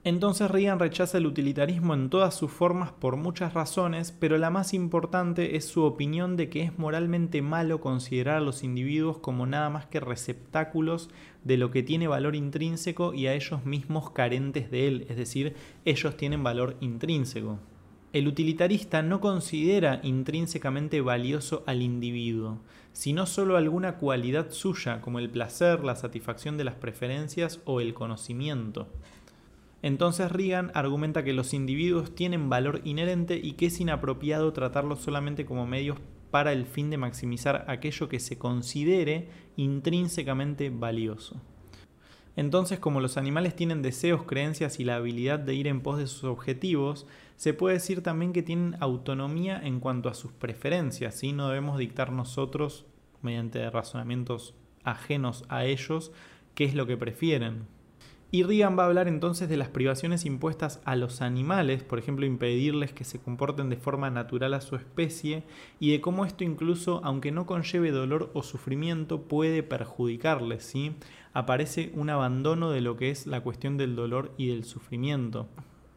Entonces 0.06 0.48
Reagan 0.48 0.78
rechaza 0.78 1.18
el 1.18 1.26
utilitarismo 1.26 1.92
en 1.92 2.10
todas 2.10 2.32
sus 2.32 2.52
formas 2.52 2.92
por 2.92 3.16
muchas 3.16 3.54
razones, 3.54 4.12
pero 4.12 4.38
la 4.38 4.50
más 4.50 4.72
importante 4.72 5.56
es 5.56 5.64
su 5.64 5.82
opinión 5.82 6.36
de 6.36 6.48
que 6.48 6.62
es 6.62 6.78
moralmente 6.78 7.42
malo 7.42 7.80
considerar 7.80 8.36
a 8.36 8.40
los 8.40 8.62
individuos 8.62 9.18
como 9.18 9.46
nada 9.46 9.68
más 9.68 9.86
que 9.86 9.98
receptáculos 9.98 11.10
de 11.42 11.56
lo 11.56 11.72
que 11.72 11.82
tiene 11.82 12.06
valor 12.06 12.36
intrínseco 12.36 13.14
y 13.14 13.26
a 13.26 13.34
ellos 13.34 13.66
mismos 13.66 14.10
carentes 14.10 14.70
de 14.70 14.86
él, 14.86 15.06
es 15.08 15.16
decir, 15.16 15.56
ellos 15.84 16.16
tienen 16.16 16.44
valor 16.44 16.76
intrínseco. 16.78 17.58
El 18.12 18.28
utilitarista 18.28 19.02
no 19.02 19.20
considera 19.20 19.98
intrínsecamente 20.04 21.00
valioso 21.00 21.64
al 21.66 21.82
individuo, 21.82 22.60
sino 22.92 23.26
solo 23.26 23.56
alguna 23.56 23.96
cualidad 23.96 24.52
suya, 24.52 25.00
como 25.00 25.18
el 25.18 25.28
placer, 25.28 25.82
la 25.82 25.96
satisfacción 25.96 26.56
de 26.56 26.64
las 26.64 26.76
preferencias 26.76 27.60
o 27.64 27.80
el 27.80 27.92
conocimiento. 27.92 28.88
Entonces 29.86 30.32
Reagan 30.32 30.72
argumenta 30.74 31.22
que 31.22 31.32
los 31.32 31.54
individuos 31.54 32.12
tienen 32.12 32.48
valor 32.48 32.80
inherente 32.82 33.40
y 33.40 33.52
que 33.52 33.66
es 33.66 33.80
inapropiado 33.80 34.52
tratarlos 34.52 34.98
solamente 34.98 35.46
como 35.46 35.64
medios 35.64 35.96
para 36.32 36.50
el 36.50 36.66
fin 36.66 36.90
de 36.90 36.96
maximizar 36.96 37.64
aquello 37.68 38.08
que 38.08 38.18
se 38.18 38.36
considere 38.36 39.28
intrínsecamente 39.54 40.70
valioso. 40.70 41.40
Entonces, 42.34 42.80
como 42.80 43.00
los 43.00 43.16
animales 43.16 43.54
tienen 43.54 43.80
deseos, 43.80 44.24
creencias 44.24 44.80
y 44.80 44.84
la 44.84 44.96
habilidad 44.96 45.38
de 45.38 45.54
ir 45.54 45.68
en 45.68 45.80
pos 45.82 45.98
de 45.98 46.08
sus 46.08 46.24
objetivos, 46.24 47.06
se 47.36 47.54
puede 47.54 47.74
decir 47.74 48.02
también 48.02 48.32
que 48.32 48.42
tienen 48.42 48.74
autonomía 48.80 49.60
en 49.62 49.78
cuanto 49.78 50.08
a 50.08 50.14
sus 50.14 50.32
preferencias, 50.32 51.22
y 51.22 51.32
no 51.32 51.46
debemos 51.46 51.78
dictar 51.78 52.10
nosotros, 52.10 52.86
mediante 53.22 53.70
razonamientos 53.70 54.56
ajenos 54.82 55.44
a 55.48 55.64
ellos, 55.64 56.10
qué 56.56 56.64
es 56.64 56.74
lo 56.74 56.88
que 56.88 56.96
prefieren. 56.96 57.75
Y 58.32 58.42
Reagan 58.42 58.76
va 58.76 58.82
a 58.82 58.86
hablar 58.86 59.06
entonces 59.06 59.48
de 59.48 59.56
las 59.56 59.68
privaciones 59.68 60.24
impuestas 60.26 60.80
a 60.84 60.96
los 60.96 61.22
animales, 61.22 61.84
por 61.84 62.00
ejemplo, 62.00 62.26
impedirles 62.26 62.92
que 62.92 63.04
se 63.04 63.20
comporten 63.20 63.70
de 63.70 63.76
forma 63.76 64.10
natural 64.10 64.52
a 64.54 64.60
su 64.60 64.74
especie, 64.74 65.44
y 65.78 65.92
de 65.92 66.00
cómo 66.00 66.24
esto 66.24 66.42
incluso, 66.42 67.00
aunque 67.04 67.30
no 67.30 67.46
conlleve 67.46 67.92
dolor 67.92 68.30
o 68.34 68.42
sufrimiento, 68.42 69.22
puede 69.22 69.62
perjudicarles, 69.62 70.64
¿sí? 70.64 70.96
Aparece 71.34 71.92
un 71.94 72.10
abandono 72.10 72.70
de 72.70 72.80
lo 72.80 72.96
que 72.96 73.10
es 73.10 73.28
la 73.28 73.42
cuestión 73.42 73.76
del 73.76 73.94
dolor 73.94 74.32
y 74.36 74.48
del 74.48 74.64
sufrimiento. 74.64 75.48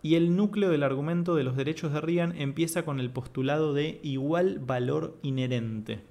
Y 0.03 0.15
el 0.15 0.35
núcleo 0.35 0.69
del 0.69 0.83
argumento 0.83 1.35
de 1.35 1.43
los 1.43 1.57
derechos 1.57 1.91
de 1.93 1.99
Reagan 1.99 2.39
empieza 2.39 2.85
con 2.85 2.99
el 2.99 3.09
postulado 3.09 3.73
de 3.73 3.99
igual 4.03 4.59
valor 4.59 5.17
inherente. 5.23 6.08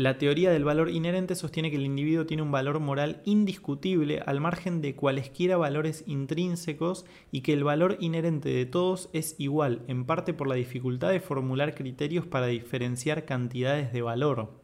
La 0.00 0.16
teoría 0.16 0.50
del 0.50 0.64
valor 0.64 0.88
inherente 0.88 1.34
sostiene 1.34 1.70
que 1.70 1.76
el 1.76 1.84
individuo 1.84 2.24
tiene 2.24 2.42
un 2.42 2.50
valor 2.50 2.80
moral 2.80 3.20
indiscutible 3.26 4.22
al 4.24 4.40
margen 4.40 4.80
de 4.80 4.96
cualesquiera 4.96 5.58
valores 5.58 6.04
intrínsecos 6.06 7.04
y 7.30 7.42
que 7.42 7.52
el 7.52 7.64
valor 7.64 7.98
inherente 8.00 8.48
de 8.48 8.64
todos 8.64 9.10
es 9.12 9.34
igual, 9.36 9.82
en 9.88 10.06
parte 10.06 10.32
por 10.32 10.46
la 10.46 10.54
dificultad 10.54 11.10
de 11.10 11.20
formular 11.20 11.74
criterios 11.74 12.26
para 12.26 12.46
diferenciar 12.46 13.26
cantidades 13.26 13.92
de 13.92 14.00
valor. 14.00 14.59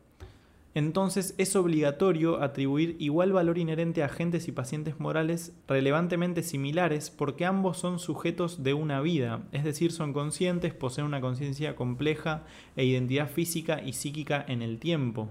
Entonces 0.76 1.34
es 1.38 1.56
obligatorio 1.56 2.42
atribuir 2.42 2.96
igual 2.98 3.32
valor 3.32 3.56
inherente 3.56 4.02
a 4.02 4.06
agentes 4.06 4.46
y 4.46 4.52
pacientes 4.52 5.00
morales 5.00 5.54
relevantemente 5.66 6.42
similares 6.42 7.08
porque 7.08 7.46
ambos 7.46 7.78
son 7.78 7.98
sujetos 7.98 8.62
de 8.62 8.74
una 8.74 9.00
vida, 9.00 9.40
es 9.52 9.64
decir, 9.64 9.90
son 9.90 10.12
conscientes, 10.12 10.74
poseen 10.74 11.06
una 11.06 11.22
conciencia 11.22 11.76
compleja 11.76 12.42
e 12.76 12.84
identidad 12.84 13.30
física 13.30 13.80
y 13.82 13.94
psíquica 13.94 14.44
en 14.46 14.60
el 14.60 14.78
tiempo. 14.78 15.30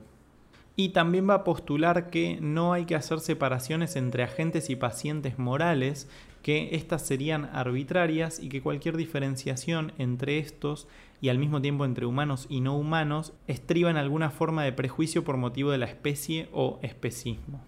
Y 0.76 0.90
también 0.90 1.30
va 1.30 1.36
a 1.36 1.44
postular 1.44 2.10
que 2.10 2.40
no 2.42 2.74
hay 2.74 2.86
que 2.86 2.96
hacer 2.96 3.20
separaciones 3.20 3.96
entre 3.96 4.24
agentes 4.24 4.72
y 4.72 4.76
pacientes 4.76 5.38
morales, 5.38 6.10
que 6.42 6.76
éstas 6.76 7.06
serían 7.06 7.46
arbitrarias 7.54 8.40
y 8.40 8.50
que 8.50 8.64
cualquier 8.64 8.98
diferenciación 8.98 9.94
entre 10.00 10.40
estos 10.40 10.88
y 11.22 11.30
al 11.30 11.40
mismo 11.40 11.62
tiempo 11.62 11.86
entre 11.86 12.06
humanos 12.06 12.46
y 12.50 12.62
no 12.62 12.78
humanos 12.78 13.34
estriba 13.48 13.90
en 13.90 13.98
alguna 13.98 14.30
forma 14.30 14.64
de 14.64 14.74
prejuicio 14.74 15.24
por 15.24 15.38
motivo 15.38 15.72
de 15.72 15.78
la 15.78 15.86
especie 15.86 16.50
o 16.52 16.80
especismo. 16.82 17.62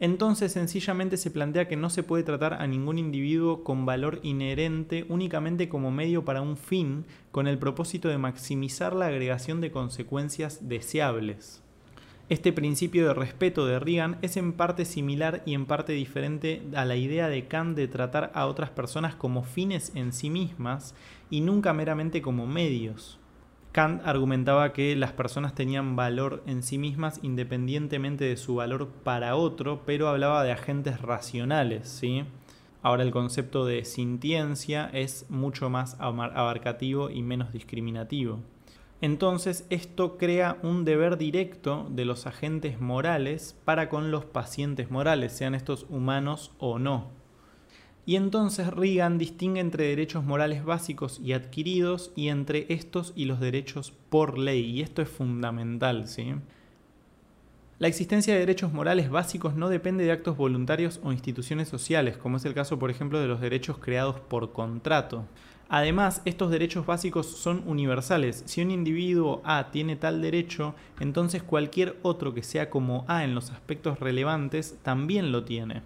Entonces 0.00 0.52
sencillamente 0.52 1.16
se 1.16 1.30
plantea 1.30 1.66
que 1.66 1.76
no 1.76 1.90
se 1.90 2.04
puede 2.04 2.22
tratar 2.22 2.54
a 2.54 2.66
ningún 2.68 2.98
individuo 2.98 3.64
con 3.64 3.84
valor 3.84 4.20
inherente 4.22 5.04
únicamente 5.08 5.68
como 5.68 5.90
medio 5.90 6.24
para 6.24 6.40
un 6.40 6.56
fin 6.56 7.04
con 7.32 7.48
el 7.48 7.58
propósito 7.58 8.08
de 8.08 8.18
maximizar 8.18 8.94
la 8.94 9.06
agregación 9.06 9.60
de 9.60 9.72
consecuencias 9.72 10.68
deseables. 10.68 11.62
Este 12.28 12.52
principio 12.52 13.06
de 13.06 13.14
respeto 13.14 13.64
de 13.64 13.78
Reagan 13.78 14.18
es 14.20 14.36
en 14.36 14.52
parte 14.52 14.84
similar 14.84 15.42
y 15.46 15.54
en 15.54 15.64
parte 15.64 15.94
diferente 15.94 16.60
a 16.74 16.84
la 16.84 16.96
idea 16.96 17.26
de 17.30 17.46
Kant 17.46 17.74
de 17.74 17.88
tratar 17.88 18.30
a 18.34 18.44
otras 18.46 18.68
personas 18.68 19.14
como 19.14 19.44
fines 19.44 19.92
en 19.94 20.12
sí 20.12 20.28
mismas 20.28 20.94
y 21.30 21.40
nunca 21.40 21.72
meramente 21.72 22.20
como 22.20 22.46
medios. 22.46 23.18
Kant 23.72 24.06
argumentaba 24.06 24.74
que 24.74 24.94
las 24.94 25.12
personas 25.12 25.54
tenían 25.54 25.96
valor 25.96 26.42
en 26.46 26.62
sí 26.62 26.76
mismas 26.76 27.18
independientemente 27.22 28.26
de 28.26 28.36
su 28.36 28.56
valor 28.56 28.88
para 28.88 29.34
otro, 29.34 29.84
pero 29.86 30.08
hablaba 30.08 30.44
de 30.44 30.52
agentes 30.52 31.00
racionales, 31.00 31.88
¿sí? 31.88 32.24
Ahora 32.82 33.04
el 33.04 33.10
concepto 33.10 33.64
de 33.64 33.86
sintiencia 33.86 34.90
es 34.92 35.24
mucho 35.30 35.70
más 35.70 35.96
abarcativo 35.98 37.08
y 37.08 37.22
menos 37.22 37.54
discriminativo. 37.54 38.40
Entonces 39.00 39.64
esto 39.70 40.18
crea 40.18 40.58
un 40.62 40.84
deber 40.84 41.18
directo 41.18 41.86
de 41.90 42.04
los 42.04 42.26
agentes 42.26 42.80
morales 42.80 43.56
para 43.64 43.88
con 43.88 44.10
los 44.10 44.24
pacientes 44.24 44.90
morales, 44.90 45.32
sean 45.32 45.54
estos 45.54 45.86
humanos 45.88 46.52
o 46.58 46.78
no. 46.78 47.18
Y 48.08 48.16
entonces 48.16 48.68
Reagan 48.68 49.18
distingue 49.18 49.60
entre 49.60 49.84
derechos 49.84 50.24
morales 50.24 50.64
básicos 50.64 51.20
y 51.22 51.34
adquiridos 51.34 52.10
y 52.16 52.28
entre 52.28 52.64
estos 52.70 53.12
y 53.14 53.26
los 53.26 53.38
derechos 53.38 53.92
por 54.08 54.38
ley. 54.38 54.64
Y 54.64 54.80
esto 54.80 55.02
es 55.02 55.10
fundamental, 55.10 56.08
¿sí? 56.08 56.34
La 57.78 57.86
existencia 57.86 58.32
de 58.32 58.40
derechos 58.40 58.72
morales 58.72 59.10
básicos 59.10 59.54
no 59.54 59.68
depende 59.68 60.04
de 60.04 60.10
actos 60.10 60.36
voluntarios 60.36 61.00
o 61.04 61.12
instituciones 61.12 61.68
sociales, 61.68 62.16
como 62.16 62.38
es 62.38 62.44
el 62.44 62.54
caso, 62.54 62.78
por 62.78 62.90
ejemplo, 62.90 63.20
de 63.20 63.28
los 63.28 63.40
derechos 63.42 63.78
creados 63.78 64.18
por 64.18 64.52
contrato. 64.52 65.26
Además, 65.70 66.22
estos 66.24 66.50
derechos 66.50 66.86
básicos 66.86 67.26
son 67.26 67.62
universales. 67.66 68.42
Si 68.46 68.62
un 68.62 68.70
individuo 68.70 69.42
A 69.44 69.70
tiene 69.70 69.96
tal 69.96 70.22
derecho, 70.22 70.74
entonces 70.98 71.42
cualquier 71.42 71.98
otro 72.02 72.32
que 72.32 72.42
sea 72.42 72.70
como 72.70 73.04
A 73.06 73.24
en 73.24 73.34
los 73.34 73.50
aspectos 73.50 74.00
relevantes 74.00 74.78
también 74.82 75.30
lo 75.30 75.44
tiene. 75.44 75.82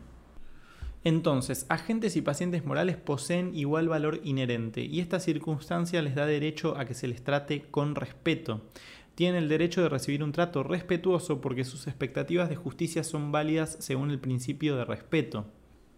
Entonces, 1.04 1.66
agentes 1.68 2.14
y 2.14 2.22
pacientes 2.22 2.64
morales 2.64 2.96
poseen 2.96 3.56
igual 3.56 3.88
valor 3.88 4.20
inherente 4.22 4.82
y 4.82 5.00
esta 5.00 5.18
circunstancia 5.18 6.00
les 6.00 6.14
da 6.14 6.26
derecho 6.26 6.76
a 6.78 6.84
que 6.84 6.94
se 6.94 7.08
les 7.08 7.24
trate 7.24 7.62
con 7.72 7.96
respeto. 7.96 8.60
Tienen 9.16 9.42
el 9.42 9.48
derecho 9.48 9.82
de 9.82 9.88
recibir 9.88 10.22
un 10.22 10.30
trato 10.30 10.62
respetuoso 10.62 11.40
porque 11.40 11.64
sus 11.64 11.88
expectativas 11.88 12.48
de 12.48 12.56
justicia 12.56 13.02
son 13.02 13.32
válidas 13.32 13.76
según 13.80 14.12
el 14.12 14.20
principio 14.20 14.76
de 14.76 14.84
respeto. 14.84 15.46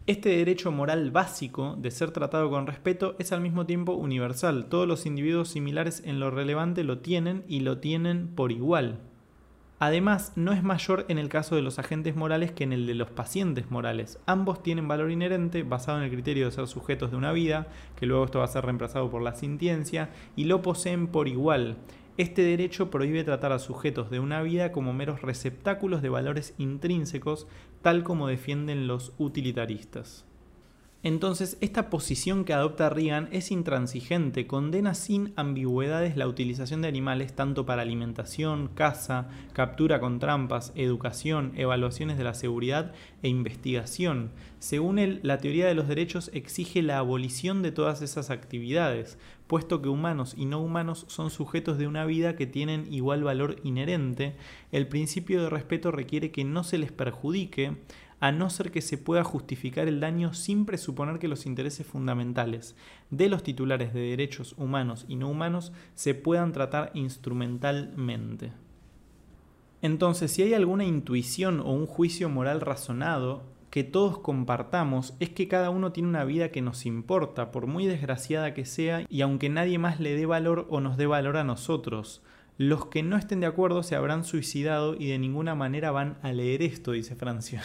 Este 0.06 0.28
derecho 0.28 0.70
moral 0.70 1.10
básico 1.10 1.76
de 1.78 1.90
ser 1.90 2.10
tratado 2.10 2.50
con 2.50 2.66
respeto 2.66 3.16
es 3.18 3.32
al 3.32 3.40
mismo 3.40 3.64
tiempo 3.64 3.94
universal. 3.94 4.66
Todos 4.66 4.86
los 4.86 5.06
individuos 5.06 5.48
similares 5.48 6.02
en 6.04 6.20
lo 6.20 6.30
relevante 6.30 6.84
lo 6.84 6.98
tienen 6.98 7.42
y 7.48 7.60
lo 7.60 7.78
tienen 7.78 8.28
por 8.28 8.52
igual. 8.52 8.98
Además, 9.78 10.34
no 10.36 10.52
es 10.52 10.62
mayor 10.62 11.06
en 11.08 11.16
el 11.16 11.30
caso 11.30 11.56
de 11.56 11.62
los 11.62 11.78
agentes 11.78 12.16
morales 12.16 12.52
que 12.52 12.64
en 12.64 12.74
el 12.74 12.86
de 12.86 12.94
los 12.94 13.10
pacientes 13.10 13.70
morales. 13.70 14.18
Ambos 14.26 14.62
tienen 14.62 14.88
valor 14.88 15.10
inherente 15.10 15.62
basado 15.62 15.96
en 15.96 16.04
el 16.04 16.10
criterio 16.10 16.44
de 16.44 16.52
ser 16.52 16.66
sujetos 16.66 17.10
de 17.10 17.16
una 17.16 17.32
vida, 17.32 17.68
que 17.96 18.04
luego 18.04 18.26
esto 18.26 18.40
va 18.40 18.44
a 18.44 18.48
ser 18.48 18.66
reemplazado 18.66 19.10
por 19.10 19.22
la 19.22 19.34
sintiencia, 19.34 20.10
y 20.36 20.44
lo 20.44 20.60
poseen 20.60 21.06
por 21.06 21.28
igual. 21.28 21.78
Este 22.16 22.42
derecho 22.42 22.90
prohíbe 22.90 23.24
tratar 23.24 23.50
a 23.50 23.58
sujetos 23.58 24.08
de 24.08 24.20
una 24.20 24.40
vida 24.40 24.70
como 24.70 24.92
meros 24.92 25.22
receptáculos 25.22 26.00
de 26.00 26.10
valores 26.10 26.54
intrínsecos, 26.58 27.48
tal 27.82 28.04
como 28.04 28.28
defienden 28.28 28.86
los 28.86 29.14
utilitaristas. 29.18 30.24
Entonces, 31.04 31.58
esta 31.60 31.90
posición 31.90 32.46
que 32.46 32.54
adopta 32.54 32.88
Reagan 32.88 33.28
es 33.30 33.50
intransigente, 33.50 34.46
condena 34.46 34.94
sin 34.94 35.34
ambigüedades 35.36 36.16
la 36.16 36.26
utilización 36.26 36.80
de 36.80 36.88
animales 36.88 37.34
tanto 37.36 37.66
para 37.66 37.82
alimentación, 37.82 38.68
caza, 38.68 39.28
captura 39.52 40.00
con 40.00 40.18
trampas, 40.18 40.72
educación, 40.76 41.52
evaluaciones 41.56 42.16
de 42.16 42.24
la 42.24 42.32
seguridad 42.32 42.94
e 43.22 43.28
investigación. 43.28 44.30
Según 44.60 44.98
él, 44.98 45.20
la 45.22 45.36
teoría 45.36 45.66
de 45.66 45.74
los 45.74 45.88
derechos 45.88 46.30
exige 46.32 46.80
la 46.80 46.96
abolición 46.96 47.60
de 47.60 47.70
todas 47.70 48.00
esas 48.00 48.30
actividades, 48.30 49.18
puesto 49.46 49.82
que 49.82 49.90
humanos 49.90 50.34
y 50.38 50.46
no 50.46 50.60
humanos 50.60 51.04
son 51.08 51.30
sujetos 51.30 51.76
de 51.76 51.86
una 51.86 52.06
vida 52.06 52.34
que 52.34 52.46
tienen 52.46 52.90
igual 52.90 53.22
valor 53.22 53.56
inherente, 53.62 54.36
el 54.72 54.88
principio 54.88 55.42
de 55.42 55.50
respeto 55.50 55.90
requiere 55.90 56.30
que 56.30 56.44
no 56.44 56.64
se 56.64 56.78
les 56.78 56.92
perjudique, 56.92 57.76
a 58.24 58.32
no 58.32 58.48
ser 58.48 58.70
que 58.70 58.80
se 58.80 58.96
pueda 58.96 59.22
justificar 59.22 59.86
el 59.86 60.00
daño 60.00 60.32
sin 60.32 60.64
presuponer 60.64 61.18
que 61.18 61.28
los 61.28 61.44
intereses 61.44 61.86
fundamentales 61.86 62.74
de 63.10 63.28
los 63.28 63.42
titulares 63.42 63.92
de 63.92 64.00
derechos 64.00 64.54
humanos 64.56 65.04
y 65.08 65.16
no 65.16 65.28
humanos 65.28 65.74
se 65.94 66.14
puedan 66.14 66.52
tratar 66.52 66.90
instrumentalmente. 66.94 68.52
Entonces, 69.82 70.32
si 70.32 70.40
hay 70.40 70.54
alguna 70.54 70.86
intuición 70.86 71.60
o 71.60 71.72
un 71.74 71.84
juicio 71.84 72.30
moral 72.30 72.62
razonado 72.62 73.42
que 73.68 73.84
todos 73.84 74.16
compartamos, 74.20 75.12
es 75.20 75.28
que 75.28 75.46
cada 75.46 75.68
uno 75.68 75.92
tiene 75.92 76.08
una 76.08 76.24
vida 76.24 76.48
que 76.48 76.62
nos 76.62 76.86
importa, 76.86 77.52
por 77.52 77.66
muy 77.66 77.84
desgraciada 77.84 78.54
que 78.54 78.64
sea, 78.64 79.04
y 79.10 79.20
aunque 79.20 79.50
nadie 79.50 79.78
más 79.78 80.00
le 80.00 80.16
dé 80.16 80.24
valor 80.24 80.66
o 80.70 80.80
nos 80.80 80.96
dé 80.96 81.04
valor 81.04 81.36
a 81.36 81.44
nosotros. 81.44 82.22
Los 82.56 82.86
que 82.86 83.02
no 83.02 83.18
estén 83.18 83.40
de 83.40 83.46
acuerdo 83.46 83.82
se 83.82 83.96
habrán 83.96 84.24
suicidado 84.24 84.94
y 84.94 85.08
de 85.08 85.18
ninguna 85.18 85.54
manera 85.54 85.90
van 85.90 86.16
a 86.22 86.32
leer 86.32 86.62
esto, 86.62 86.92
dice 86.92 87.16
Francia. 87.16 87.60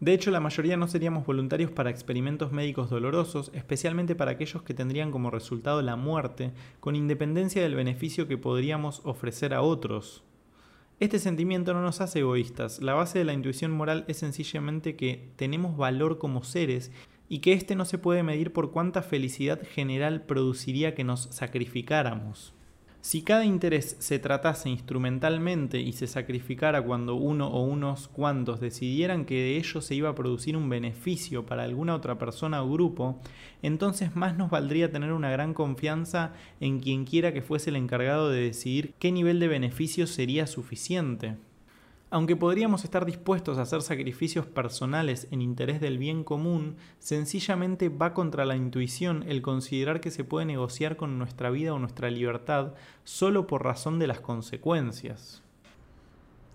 De 0.00 0.14
hecho, 0.14 0.30
la 0.30 0.40
mayoría 0.40 0.78
no 0.78 0.88
seríamos 0.88 1.26
voluntarios 1.26 1.70
para 1.70 1.90
experimentos 1.90 2.52
médicos 2.52 2.88
dolorosos, 2.88 3.50
especialmente 3.52 4.14
para 4.14 4.30
aquellos 4.30 4.62
que 4.62 4.72
tendrían 4.72 5.10
como 5.10 5.30
resultado 5.30 5.82
la 5.82 5.94
muerte, 5.96 6.52
con 6.80 6.96
independencia 6.96 7.62
del 7.62 7.74
beneficio 7.74 8.26
que 8.26 8.38
podríamos 8.38 9.02
ofrecer 9.04 9.52
a 9.52 9.60
otros. 9.60 10.24
Este 11.00 11.18
sentimiento 11.18 11.74
no 11.74 11.82
nos 11.82 12.00
hace 12.00 12.20
egoístas, 12.20 12.80
la 12.80 12.94
base 12.94 13.18
de 13.18 13.26
la 13.26 13.34
intuición 13.34 13.72
moral 13.72 14.06
es 14.08 14.16
sencillamente 14.16 14.96
que 14.96 15.32
tenemos 15.36 15.76
valor 15.76 16.16
como 16.18 16.44
seres 16.44 16.92
y 17.28 17.40
que 17.40 17.52
éste 17.52 17.74
no 17.74 17.84
se 17.84 17.98
puede 17.98 18.22
medir 18.22 18.54
por 18.54 18.70
cuánta 18.70 19.02
felicidad 19.02 19.60
general 19.62 20.22
produciría 20.22 20.94
que 20.94 21.04
nos 21.04 21.24
sacrificáramos. 21.30 22.54
Si 23.02 23.22
cada 23.22 23.46
interés 23.46 23.96
se 23.98 24.18
tratase 24.18 24.68
instrumentalmente 24.68 25.80
y 25.80 25.94
se 25.94 26.06
sacrificara 26.06 26.82
cuando 26.82 27.14
uno 27.14 27.48
o 27.48 27.62
unos 27.62 28.08
cuantos 28.08 28.60
decidieran 28.60 29.24
que 29.24 29.36
de 29.36 29.56
ello 29.56 29.80
se 29.80 29.94
iba 29.94 30.10
a 30.10 30.14
producir 30.14 30.54
un 30.54 30.68
beneficio 30.68 31.46
para 31.46 31.62
alguna 31.62 31.94
otra 31.94 32.18
persona 32.18 32.62
o 32.62 32.70
grupo, 32.70 33.18
entonces 33.62 34.16
más 34.16 34.36
nos 34.36 34.50
valdría 34.50 34.92
tener 34.92 35.12
una 35.12 35.30
gran 35.30 35.54
confianza 35.54 36.34
en 36.60 36.78
quien 36.80 37.06
quiera 37.06 37.32
que 37.32 37.40
fuese 37.40 37.70
el 37.70 37.76
encargado 37.76 38.28
de 38.28 38.42
decidir 38.42 38.92
qué 38.98 39.12
nivel 39.12 39.40
de 39.40 39.48
beneficio 39.48 40.06
sería 40.06 40.46
suficiente. 40.46 41.36
Aunque 42.12 42.34
podríamos 42.34 42.82
estar 42.82 43.06
dispuestos 43.06 43.56
a 43.56 43.62
hacer 43.62 43.82
sacrificios 43.82 44.44
personales 44.44 45.28
en 45.30 45.42
interés 45.42 45.80
del 45.80 45.96
bien 45.96 46.24
común, 46.24 46.76
sencillamente 46.98 47.88
va 47.88 48.14
contra 48.14 48.44
la 48.44 48.56
intuición 48.56 49.24
el 49.28 49.42
considerar 49.42 50.00
que 50.00 50.10
se 50.10 50.24
puede 50.24 50.44
negociar 50.44 50.96
con 50.96 51.18
nuestra 51.18 51.50
vida 51.50 51.72
o 51.72 51.78
nuestra 51.78 52.10
libertad 52.10 52.74
solo 53.04 53.46
por 53.46 53.64
razón 53.64 54.00
de 54.00 54.08
las 54.08 54.18
consecuencias. 54.18 55.44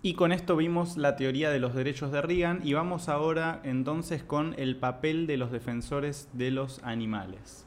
Y 0.02 0.14
con 0.16 0.34
esto 0.34 0.58
vimos 0.58 0.98
la 0.98 1.16
teoría 1.16 1.50
de 1.50 1.60
los 1.60 1.74
derechos 1.74 2.12
de 2.12 2.22
Reagan 2.22 2.60
y 2.62 2.74
vamos 2.74 3.08
ahora 3.08 3.62
entonces 3.64 4.24
con 4.24 4.54
el 4.58 4.76
papel 4.76 5.26
de 5.26 5.38
los 5.38 5.52
defensores 5.52 6.28
de 6.34 6.52
los 6.52 6.84
animales. 6.84 7.65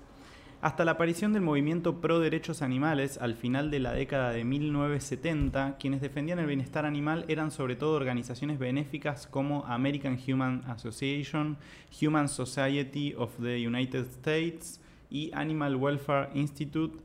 Hasta 0.60 0.84
la 0.84 0.92
aparición 0.92 1.32
del 1.32 1.42
movimiento 1.42 2.00
pro 2.00 2.18
derechos 2.18 2.62
animales 2.62 3.16
al 3.18 3.36
final 3.36 3.70
de 3.70 3.78
la 3.78 3.92
década 3.92 4.32
de 4.32 4.42
1970, 4.42 5.76
quienes 5.78 6.00
defendían 6.00 6.40
el 6.40 6.46
bienestar 6.46 6.84
animal 6.84 7.24
eran 7.28 7.52
sobre 7.52 7.76
todo 7.76 7.94
organizaciones 7.94 8.58
benéficas 8.58 9.28
como 9.28 9.64
American 9.66 10.18
Human 10.26 10.64
Association, 10.66 11.58
Human 12.02 12.28
Society 12.28 13.14
of 13.16 13.36
the 13.40 13.64
United 13.64 14.00
States 14.00 14.80
y 15.08 15.30
Animal 15.32 15.76
Welfare 15.76 16.30
Institute, 16.34 16.98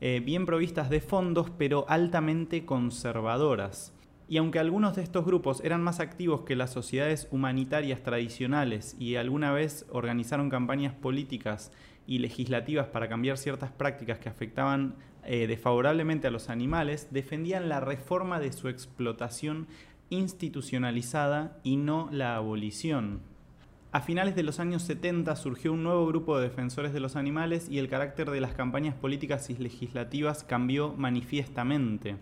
eh, 0.00 0.20
bien 0.24 0.44
provistas 0.44 0.90
de 0.90 1.00
fondos 1.00 1.48
pero 1.56 1.86
altamente 1.88 2.64
conservadoras. 2.64 3.92
Y 4.28 4.38
aunque 4.38 4.58
algunos 4.58 4.96
de 4.96 5.04
estos 5.04 5.24
grupos 5.24 5.62
eran 5.62 5.80
más 5.80 6.00
activos 6.00 6.40
que 6.40 6.56
las 6.56 6.72
sociedades 6.72 7.28
humanitarias 7.30 8.02
tradicionales 8.02 8.96
y 8.98 9.14
alguna 9.14 9.52
vez 9.52 9.86
organizaron 9.90 10.50
campañas 10.50 10.92
políticas 10.92 11.70
y 12.06 12.18
legislativas 12.18 12.86
para 12.86 13.08
cambiar 13.08 13.38
ciertas 13.38 13.70
prácticas 13.70 14.18
que 14.18 14.28
afectaban 14.28 14.94
eh, 15.24 15.46
desfavorablemente 15.46 16.28
a 16.28 16.30
los 16.30 16.50
animales, 16.50 17.08
defendían 17.10 17.68
la 17.68 17.80
reforma 17.80 18.38
de 18.38 18.52
su 18.52 18.68
explotación 18.68 19.66
institucionalizada 20.10 21.58
y 21.64 21.76
no 21.76 22.08
la 22.12 22.36
abolición. 22.36 23.20
A 23.92 24.00
finales 24.02 24.36
de 24.36 24.42
los 24.42 24.60
años 24.60 24.82
70 24.82 25.34
surgió 25.36 25.72
un 25.72 25.82
nuevo 25.82 26.06
grupo 26.06 26.36
de 26.36 26.48
defensores 26.48 26.92
de 26.92 27.00
los 27.00 27.16
animales 27.16 27.68
y 27.70 27.78
el 27.78 27.88
carácter 27.88 28.30
de 28.30 28.40
las 28.40 28.54
campañas 28.54 28.94
políticas 28.94 29.48
y 29.48 29.54
legislativas 29.56 30.44
cambió 30.44 30.92
manifiestamente. 30.92 32.16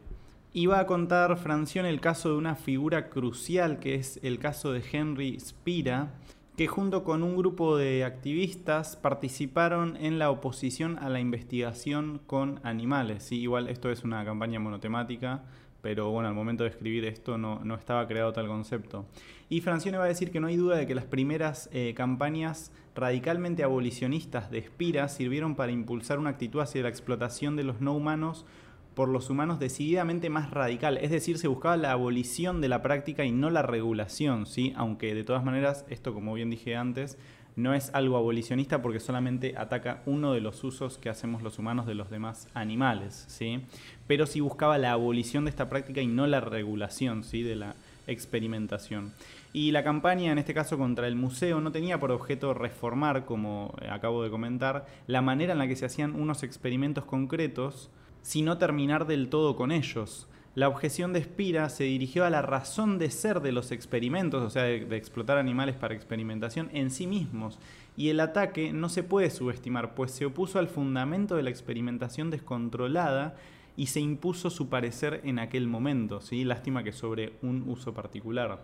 Iba 0.53 0.79
a 0.79 0.87
contar 0.87 1.37
Francione 1.37 1.91
el 1.91 2.01
caso 2.01 2.29
de 2.29 2.37
una 2.37 2.55
figura 2.55 3.11
crucial 3.11 3.81
que 3.81 3.97
es 3.97 4.21
el 4.23 4.39
caso 4.39 4.73
de 4.73 4.85
Henry 4.93 5.41
Spira, 5.41 6.13
que 6.57 6.69
junto 6.69 7.03
con 7.03 7.23
un 7.23 7.37
grupo 7.37 7.77
de 7.77 8.05
activistas 8.05 8.97
participaron 8.97 9.97
en 9.97 10.21
la 10.21 10.31
oposición 10.31 10.99
a 10.99 11.09
la 11.09 11.19
investigación 11.19 12.21
con 12.27 12.61
animales. 12.63 13.33
Igual 13.33 13.69
esto 13.69 13.91
es 13.91 14.05
una 14.05 14.25
campaña 14.25 14.61
monotemática, 14.61 15.43
pero 15.83 16.11
bueno, 16.11 16.29
al 16.29 16.35
momento 16.35 16.63
de 16.63 16.71
escribir 16.71 17.05
esto 17.07 17.39
no, 17.39 17.75
estaba 17.75 18.07
creado 18.07 18.33
tal 18.33 18.47
concepto. 18.47 19.05
Y 19.49 19.63
Francione 19.63 19.99
va 19.99 20.05
a 20.05 20.09
decir 20.09 20.31
que 20.31 20.39
no 20.39 20.47
hay 20.47 20.57
duda 20.57 20.77
de 20.77 20.87
que 20.87 20.95
las 20.95 21.05
primeras 21.05 21.69
eh, 21.73 21.93
campañas 21.97 22.71
radicalmente 22.95 23.65
abolicionistas 23.65 24.51
de 24.51 24.63
Spira 24.63 25.09
sirvieron 25.09 25.57
para 25.57 25.73
impulsar 25.73 26.21
una 26.21 26.31
actitud 26.31 26.61
hacia 26.61 26.85
la 26.85 26.89
explotación 26.89 27.57
de 27.57 27.65
los 27.65 27.81
no 27.81 27.95
humanos 27.95 28.47
por 28.95 29.09
los 29.09 29.29
humanos 29.31 29.59
decididamente 29.59 30.31
más 30.31 30.51
radical, 30.51 30.99
es 30.99 31.11
decir, 31.11 31.39
se 31.39 31.49
buscaba 31.49 31.77
la 31.77 31.93
abolición 31.93 32.61
de 32.61 32.69
la 32.69 32.83
práctica 32.83 33.25
y 33.25 33.33
no 33.33 33.51
la 33.51 33.63
regulación, 33.63 34.47
¿sí? 34.47 34.73
aunque 34.77 35.15
de 35.15 35.25
todas 35.25 35.45
maneras 35.45 35.85
esto, 35.89 36.15
como 36.15 36.35
bien 36.35 36.51
dije 36.51 36.77
antes, 36.77 37.19
no 37.57 37.75
es 37.75 37.93
algo 37.95 38.17
abolicionista 38.17 38.83
porque 38.83 39.01
solamente 39.01 39.55
ataca 39.57 40.03
uno 40.07 40.33
de 40.33 40.41
los 40.41 40.63
usos 40.65 40.99
que 40.99 41.09
hacemos 41.09 41.43
los 41.43 41.59
humanos 41.59 41.87
de 41.87 41.95
los 41.95 42.11
demás 42.11 42.49
animales, 42.55 43.25
¿sí? 43.29 43.61
pero 44.07 44.27
sí 44.27 44.41
buscaba 44.41 44.79
la 44.79 44.93
abolición 44.93 45.45
de 45.45 45.51
esta 45.51 45.69
práctica 45.69 46.01
y 46.01 46.07
no 46.07 46.27
la 46.27 46.41
regulación 46.41 47.25
¿sí? 47.25 47.43
de 47.43 47.57
la 47.57 47.75
experimentación. 48.07 49.13
Y 49.53 49.71
la 49.71 49.85
campaña, 49.85 50.33
en 50.33 50.39
este 50.39 50.53
caso 50.55 50.79
contra 50.79 51.07
el 51.07 51.15
museo, 51.15 51.61
no 51.61 51.71
tenía 51.71 52.01
por 52.01 52.11
objeto 52.11 52.55
reformar, 52.55 53.25
como 53.25 53.75
acabo 53.89 54.23
de 54.23 54.31
comentar, 54.31 54.87
la 55.07 55.23
manera 55.23 55.53
en 55.53 55.59
la 55.59 55.69
que 55.69 55.77
se 55.77 55.87
hacían 55.87 56.21
unos 56.21 56.43
experimentos 56.43 57.05
concretos, 57.05 57.89
sino 58.25 58.57
terminar 58.57 59.07
del 59.07 59.29
todo 59.29 59.55
con 59.55 59.71
ellos. 59.71 60.27
La 60.55 60.69
objeción 60.69 61.13
de 61.13 61.23
Spira 61.23 61.69
se 61.69 61.85
dirigió 61.85 62.25
a 62.25 62.31
la 62.31 62.41
razón 62.41 62.99
de 62.99 63.11
ser 63.11 63.41
de 63.41 63.53
los 63.53 63.71
experimentos, 63.71 64.43
o 64.43 64.49
sea, 64.51 64.63
de, 64.63 64.87
de, 64.87 64.97
explotar 64.97 65.37
animales 65.37 65.77
para 65.77 65.95
experimentación 65.95 66.71
en 66.73 66.91
sí 66.91 67.07
mismos. 67.07 67.59
Y 67.97 68.09
el 68.09 68.21
ataque 68.21 68.73
no 68.73 68.89
se 68.89 69.03
puede 69.03 69.31
subestimar, 69.31 69.95
pues 69.95 70.13
se 70.13 70.25
opuso 70.25 70.59
al 70.59 70.69
fundamento 70.69 71.37
de 71.37 71.43
la 71.43 71.51
experimentación 71.51 72.31
descontrolada 72.31 73.37
y 73.77 73.87
se 73.87 74.01
impuso 74.01 74.49
su 74.49 74.69
parecer 74.69 75.21
en 75.25 75.39
aquel 75.39 75.67
momento. 75.67 76.21
¿sí? 76.21 76.45
Lástima 76.45 76.83
que 76.83 76.93
sobre 76.93 77.35
un 77.43 77.69
uso 77.69 77.93
particular. 77.93 78.63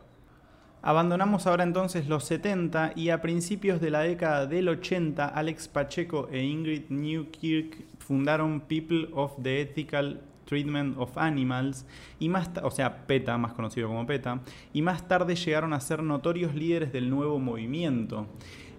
Abandonamos 0.83 1.47
ahora 1.47 1.65
entonces 1.65 2.09
los 2.09 2.25
70 2.25 2.93
y 2.97 3.11
a 3.11 3.21
principios 3.21 3.83
de 3.83 3.91
la 3.91 4.01
década 4.01 4.47
del 4.47 4.69
80 4.71 5.27
Alex 5.27 5.69
Pacheco 5.69 6.29
e 6.33 6.43
Ingrid 6.43 6.85
Newkirk 6.89 7.85
fundaron 8.11 8.63
People 8.63 9.09
of 9.13 9.41
the 9.41 9.61
Ethical 9.61 10.21
Treatment 10.45 10.99
of 10.99 11.17
Animals, 11.17 11.87
y 12.19 12.29
más 12.29 12.51
o 12.61 12.73
sea, 12.73 13.07
PETA, 13.07 13.39
más 13.39 13.53
conocido 13.53 13.87
como 13.87 14.05
PETA, 14.05 14.41
y 14.73 14.83
más 14.83 15.07
tarde 15.07 15.37
llegaron 15.37 15.73
a 15.73 15.79
ser 15.79 16.03
notorios 16.03 16.53
líderes 16.53 16.93
del 16.93 17.09
nuevo 17.09 17.39
movimiento. 17.39 18.27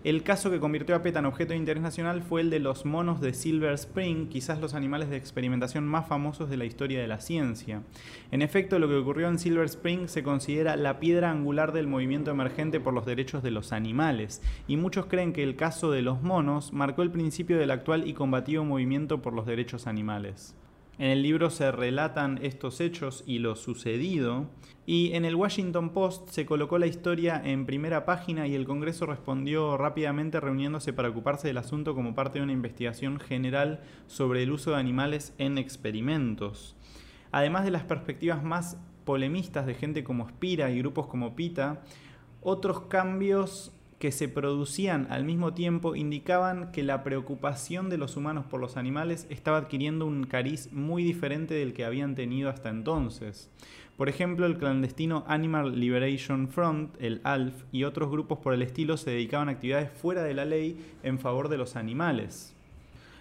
El 0.03 0.23
caso 0.23 0.49
que 0.49 0.59
convirtió 0.59 0.95
a 0.95 1.03
PETA 1.03 1.19
en 1.19 1.27
objeto 1.27 1.53
de 1.53 1.59
interés 1.59 1.83
nacional 1.83 2.23
fue 2.23 2.41
el 2.41 2.49
de 2.49 2.57
los 2.57 2.87
monos 2.87 3.21
de 3.21 3.35
Silver 3.35 3.73
Spring, 3.73 4.29
quizás 4.29 4.59
los 4.59 4.73
animales 4.73 5.11
de 5.11 5.17
experimentación 5.17 5.85
más 5.85 6.07
famosos 6.07 6.49
de 6.49 6.57
la 6.57 6.65
historia 6.65 6.99
de 6.99 7.07
la 7.07 7.19
ciencia. 7.19 7.83
En 8.31 8.41
efecto, 8.41 8.79
lo 8.79 8.87
que 8.87 8.95
ocurrió 8.95 9.27
en 9.27 9.37
Silver 9.37 9.65
Spring 9.65 10.07
se 10.07 10.23
considera 10.23 10.75
la 10.75 10.99
piedra 10.99 11.29
angular 11.29 11.71
del 11.71 11.85
movimiento 11.85 12.31
emergente 12.31 12.79
por 12.79 12.95
los 12.95 13.05
derechos 13.05 13.43
de 13.43 13.51
los 13.51 13.73
animales, 13.73 14.41
y 14.67 14.75
muchos 14.75 15.05
creen 15.05 15.33
que 15.33 15.43
el 15.43 15.55
caso 15.55 15.91
de 15.91 16.01
los 16.01 16.23
monos 16.23 16.73
marcó 16.73 17.03
el 17.03 17.11
principio 17.11 17.59
del 17.59 17.69
actual 17.69 18.07
y 18.07 18.13
combativo 18.13 18.65
movimiento 18.65 19.21
por 19.21 19.33
los 19.33 19.45
derechos 19.45 19.85
animales. 19.85 20.55
En 20.97 21.09
el 21.09 21.23
libro 21.23 21.49
se 21.49 21.71
relatan 21.71 22.39
estos 22.41 22.79
hechos 22.79 23.23
y 23.25 23.39
lo 23.39 23.55
sucedido, 23.55 24.49
y 24.85 25.13
en 25.13 25.25
el 25.25 25.35
Washington 25.35 25.91
Post 25.91 26.29
se 26.29 26.45
colocó 26.45 26.77
la 26.77 26.87
historia 26.87 27.41
en 27.43 27.65
primera 27.65 28.05
página 28.05 28.47
y 28.47 28.55
el 28.55 28.65
Congreso 28.65 29.05
respondió 29.05 29.77
rápidamente 29.77 30.39
reuniéndose 30.39 30.91
para 30.91 31.09
ocuparse 31.09 31.47
del 31.47 31.57
asunto 31.57 31.95
como 31.95 32.13
parte 32.13 32.39
de 32.39 32.43
una 32.43 32.53
investigación 32.53 33.19
general 33.19 33.81
sobre 34.07 34.43
el 34.43 34.51
uso 34.51 34.71
de 34.71 34.77
animales 34.77 35.33
en 35.37 35.57
experimentos. 35.57 36.75
Además 37.31 37.63
de 37.63 37.71
las 37.71 37.83
perspectivas 37.83 38.43
más 38.43 38.77
polemistas 39.05 39.65
de 39.65 39.75
gente 39.75 40.03
como 40.03 40.27
Spira 40.27 40.71
y 40.71 40.79
grupos 40.79 41.07
como 41.07 41.35
PITA, 41.35 41.81
otros 42.41 42.81
cambios 42.81 43.71
que 44.01 44.11
se 44.11 44.27
producían 44.27 45.05
al 45.11 45.25
mismo 45.25 45.53
tiempo 45.53 45.95
indicaban 45.95 46.71
que 46.71 46.81
la 46.81 47.03
preocupación 47.03 47.87
de 47.87 47.99
los 47.99 48.17
humanos 48.17 48.45
por 48.49 48.59
los 48.59 48.75
animales 48.75 49.27
estaba 49.29 49.59
adquiriendo 49.59 50.07
un 50.07 50.23
cariz 50.23 50.73
muy 50.73 51.03
diferente 51.03 51.53
del 51.53 51.73
que 51.73 51.85
habían 51.85 52.15
tenido 52.15 52.49
hasta 52.49 52.69
entonces. 52.69 53.51
Por 53.97 54.09
ejemplo, 54.09 54.47
el 54.47 54.57
clandestino 54.57 55.23
Animal 55.27 55.79
Liberation 55.79 56.49
Front, 56.49 56.95
el 56.99 57.21
ALF, 57.23 57.53
y 57.71 57.83
otros 57.83 58.09
grupos 58.09 58.39
por 58.39 58.55
el 58.55 58.63
estilo 58.63 58.97
se 58.97 59.11
dedicaban 59.11 59.49
a 59.49 59.51
actividades 59.51 59.91
fuera 59.91 60.23
de 60.23 60.33
la 60.33 60.45
ley 60.45 60.83
en 61.03 61.19
favor 61.19 61.47
de 61.47 61.57
los 61.57 61.75
animales. 61.75 62.55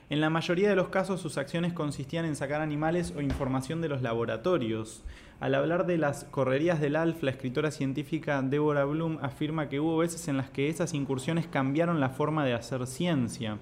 En 0.09 0.23
la 0.23 0.31
mayoría 0.31 0.71
de 0.71 0.77
los 0.77 0.89
casos 0.89 1.21
sus 1.21 1.37
acciones 1.37 1.75
consistían 1.75 2.25
en 2.25 2.37
sacar 2.37 2.63
animales 2.63 3.13
o 3.15 3.21
información 3.21 3.83
de 3.83 3.91
los 3.91 4.01
laboratorios, 4.01 5.05
al 5.41 5.55
hablar 5.55 5.87
de 5.87 5.97
las 5.97 6.25
correrías 6.25 6.83
del 6.83 6.97
ALF, 6.97 7.23
la 7.23 7.31
escritora 7.31 7.71
científica 7.71 8.43
Deborah 8.43 8.85
Bloom 8.85 9.17
afirma 9.23 9.71
que 9.71 9.81
hubo 9.81 9.97
veces 9.97 10.29
en 10.29 10.37
las 10.37 10.51
que 10.51 10.69
esas 10.69 10.93
incursiones 10.93 11.47
cambiaron 11.47 11.99
la 11.99 12.11
forma 12.11 12.45
de 12.45 12.53
hacer 12.53 12.87
ciencia. 12.87 13.57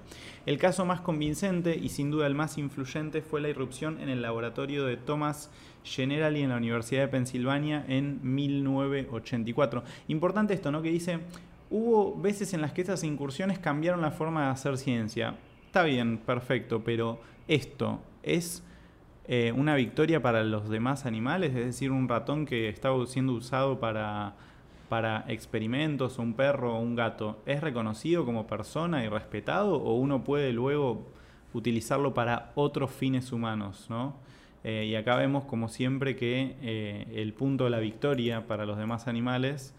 El 0.45 0.57
caso 0.57 0.83
más 0.83 0.99
convincente 0.99 1.77
y 1.77 1.87
sin 1.87 2.11
duda 2.11 2.27
el 2.27 2.35
más 2.35 2.57
influyente 2.57 3.21
fue 3.21 3.39
la 3.39 3.47
irrupción 3.47 4.01
en 4.01 4.09
el 4.09 4.21
laboratorio 4.21 4.83
de 4.83 4.97
Thomas 4.97 5.51
Generali 5.85 6.41
en 6.41 6.49
la 6.49 6.57
Universidad 6.57 7.03
de 7.03 7.07
Pensilvania 7.07 7.85
en 7.87 8.19
1984. 8.23 9.81
Importante 10.09 10.53
esto, 10.53 10.73
¿no? 10.73 10.81
Que 10.81 10.91
dice, 10.91 11.19
hubo 11.69 12.13
veces 12.19 12.53
en 12.53 12.59
las 12.59 12.73
que 12.73 12.81
esas 12.81 13.05
incursiones 13.05 13.57
cambiaron 13.57 14.01
la 14.01 14.11
forma 14.11 14.43
de 14.43 14.51
hacer 14.51 14.77
ciencia. 14.77 15.37
Está 15.65 15.83
bien, 15.83 16.17
perfecto, 16.17 16.83
pero 16.83 17.21
esto 17.47 18.01
es 18.21 18.63
eh, 19.31 19.51
una 19.51 19.75
victoria 19.75 20.23
para 20.23 20.43
los 20.43 20.69
demás 20.69 21.05
animales, 21.05 21.51
es 21.51 21.63
decir, 21.63 21.91
un 21.91 22.09
ratón 22.09 22.47
que 22.47 22.67
está 22.67 22.89
siendo 23.05 23.33
usado 23.33 23.79
para, 23.79 24.33
para 24.89 25.23
experimentos, 25.27 26.17
un 26.17 26.33
perro 26.33 26.75
o 26.75 26.79
un 26.79 26.95
gato, 26.95 27.39
¿es 27.45 27.61
reconocido 27.61 28.25
como 28.25 28.47
persona 28.47 29.05
y 29.05 29.07
respetado 29.07 29.75
o 29.75 29.93
uno 29.93 30.23
puede 30.23 30.51
luego 30.51 31.05
utilizarlo 31.53 32.15
para 32.15 32.51
otros 32.55 32.89
fines 32.89 33.31
humanos? 33.31 33.85
¿no? 33.87 34.15
Eh, 34.63 34.87
y 34.89 34.95
acá 34.95 35.15
vemos 35.15 35.45
como 35.45 35.69
siempre 35.69 36.15
que 36.15 36.55
eh, 36.63 37.05
el 37.13 37.35
punto 37.35 37.65
de 37.65 37.69
la 37.69 37.79
victoria 37.79 38.47
para 38.47 38.65
los 38.65 38.79
demás 38.79 39.07
animales 39.07 39.75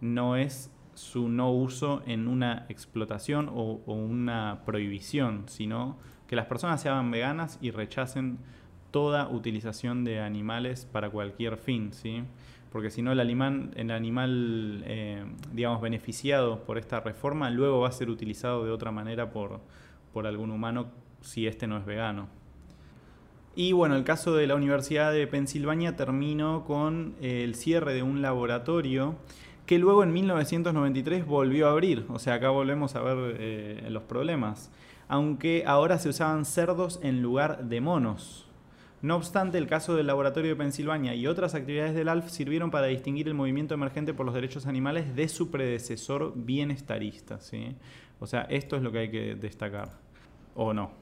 no 0.00 0.36
es 0.36 0.70
su 0.94 1.28
no 1.28 1.52
uso 1.52 2.02
en 2.06 2.26
una 2.26 2.64
explotación 2.70 3.50
o, 3.50 3.82
o 3.84 3.92
una 3.92 4.62
prohibición, 4.64 5.42
sino 5.46 5.98
que 6.26 6.36
las 6.36 6.46
personas 6.46 6.80
se 6.80 6.88
hagan 6.88 7.10
veganas 7.10 7.58
y 7.60 7.70
rechacen 7.70 8.38
toda 8.94 9.26
utilización 9.28 10.04
de 10.04 10.20
animales 10.20 10.86
para 10.86 11.10
cualquier 11.10 11.56
fin, 11.56 11.92
¿sí? 11.92 12.22
Porque 12.70 12.92
si 12.92 13.02
no, 13.02 13.10
el 13.10 13.18
animal, 13.18 13.72
el 13.74 13.90
animal 13.90 14.84
eh, 14.86 15.24
digamos, 15.52 15.80
beneficiado 15.80 16.60
por 16.64 16.78
esta 16.78 17.00
reforma 17.00 17.50
luego 17.50 17.80
va 17.80 17.88
a 17.88 17.92
ser 17.92 18.08
utilizado 18.08 18.64
de 18.64 18.70
otra 18.70 18.92
manera 18.92 19.32
por, 19.32 19.58
por 20.12 20.28
algún 20.28 20.52
humano 20.52 20.92
si 21.22 21.48
este 21.48 21.66
no 21.66 21.76
es 21.76 21.84
vegano. 21.84 22.28
Y 23.56 23.72
bueno, 23.72 23.96
el 23.96 24.04
caso 24.04 24.36
de 24.36 24.46
la 24.46 24.54
Universidad 24.54 25.12
de 25.12 25.26
Pensilvania 25.26 25.96
terminó 25.96 26.64
con 26.64 27.16
el 27.20 27.56
cierre 27.56 27.94
de 27.94 28.04
un 28.04 28.22
laboratorio 28.22 29.16
que 29.66 29.80
luego 29.80 30.04
en 30.04 30.12
1993 30.12 31.26
volvió 31.26 31.66
a 31.66 31.72
abrir. 31.72 32.06
O 32.10 32.20
sea, 32.20 32.34
acá 32.34 32.50
volvemos 32.50 32.94
a 32.94 33.02
ver 33.02 33.36
eh, 33.40 33.86
los 33.90 34.04
problemas. 34.04 34.70
Aunque 35.08 35.64
ahora 35.66 35.98
se 35.98 36.10
usaban 36.10 36.44
cerdos 36.44 37.00
en 37.02 37.22
lugar 37.22 37.64
de 37.64 37.80
monos. 37.80 38.43
No 39.04 39.16
obstante, 39.16 39.58
el 39.58 39.66
caso 39.66 39.94
del 39.96 40.06
Laboratorio 40.06 40.52
de 40.52 40.56
Pensilvania 40.56 41.14
y 41.14 41.26
otras 41.26 41.54
actividades 41.54 41.94
del 41.94 42.08
ALF 42.08 42.30
sirvieron 42.30 42.70
para 42.70 42.86
distinguir 42.86 43.28
el 43.28 43.34
movimiento 43.34 43.74
emergente 43.74 44.14
por 44.14 44.24
los 44.24 44.34
derechos 44.34 44.64
animales 44.66 45.14
de 45.14 45.28
su 45.28 45.50
predecesor 45.50 46.32
bienestarista. 46.34 47.38
¿sí? 47.38 47.76
O 48.18 48.26
sea, 48.26 48.46
esto 48.48 48.76
es 48.76 48.82
lo 48.82 48.90
que 48.90 48.98
hay 49.00 49.10
que 49.10 49.34
destacar. 49.34 49.90
¿O 50.54 50.72
no? 50.72 50.92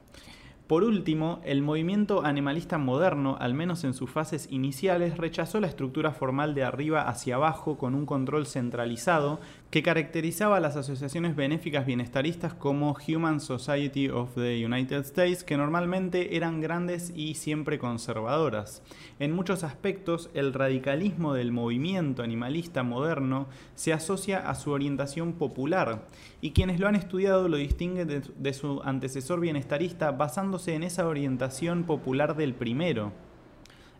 Por 0.73 0.83
último, 0.83 1.39
el 1.45 1.61
movimiento 1.61 2.25
animalista 2.25 2.79
moderno, 2.79 3.37
al 3.39 3.53
menos 3.53 3.83
en 3.83 3.93
sus 3.93 4.09
fases 4.09 4.47
iniciales, 4.49 5.19
rechazó 5.19 5.59
la 5.59 5.67
estructura 5.67 6.13
formal 6.13 6.55
de 6.55 6.63
arriba 6.63 7.07
hacia 7.07 7.35
abajo 7.35 7.77
con 7.77 7.93
un 7.93 8.07
control 8.07 8.47
centralizado 8.47 9.39
que 9.69 9.83
caracterizaba 9.83 10.57
a 10.57 10.59
las 10.59 10.75
asociaciones 10.75 11.35
benéficas 11.35 11.85
bienestaristas 11.85 12.55
como 12.55 12.95
Human 13.07 13.39
Society 13.39 14.09
of 14.09 14.33
the 14.33 14.65
United 14.65 15.01
States, 15.01 15.43
que 15.43 15.57
normalmente 15.57 16.35
eran 16.35 16.59
grandes 16.59 17.13
y 17.15 17.35
siempre 17.35 17.77
conservadoras. 17.77 18.81
En 19.19 19.31
muchos 19.31 19.63
aspectos, 19.63 20.31
el 20.33 20.53
radicalismo 20.53 21.35
del 21.35 21.51
movimiento 21.51 22.23
animalista 22.23 22.81
moderno 22.81 23.47
se 23.75 23.93
asocia 23.93 24.49
a 24.49 24.55
su 24.55 24.71
orientación 24.71 25.33
popular, 25.33 26.07
y 26.41 26.51
quienes 26.51 26.79
lo 26.79 26.87
han 26.87 26.95
estudiado 26.95 27.47
lo 27.47 27.57
distinguen 27.57 28.07
de, 28.07 28.53
su 28.53 28.81
antecesor 28.83 29.39
bienestarista 29.39 30.11
basándose 30.11 30.62
en 30.67 30.83
esa 30.83 31.07
orientación 31.07 31.83
popular 31.83 32.35
del 32.35 32.53
primero. 32.53 33.11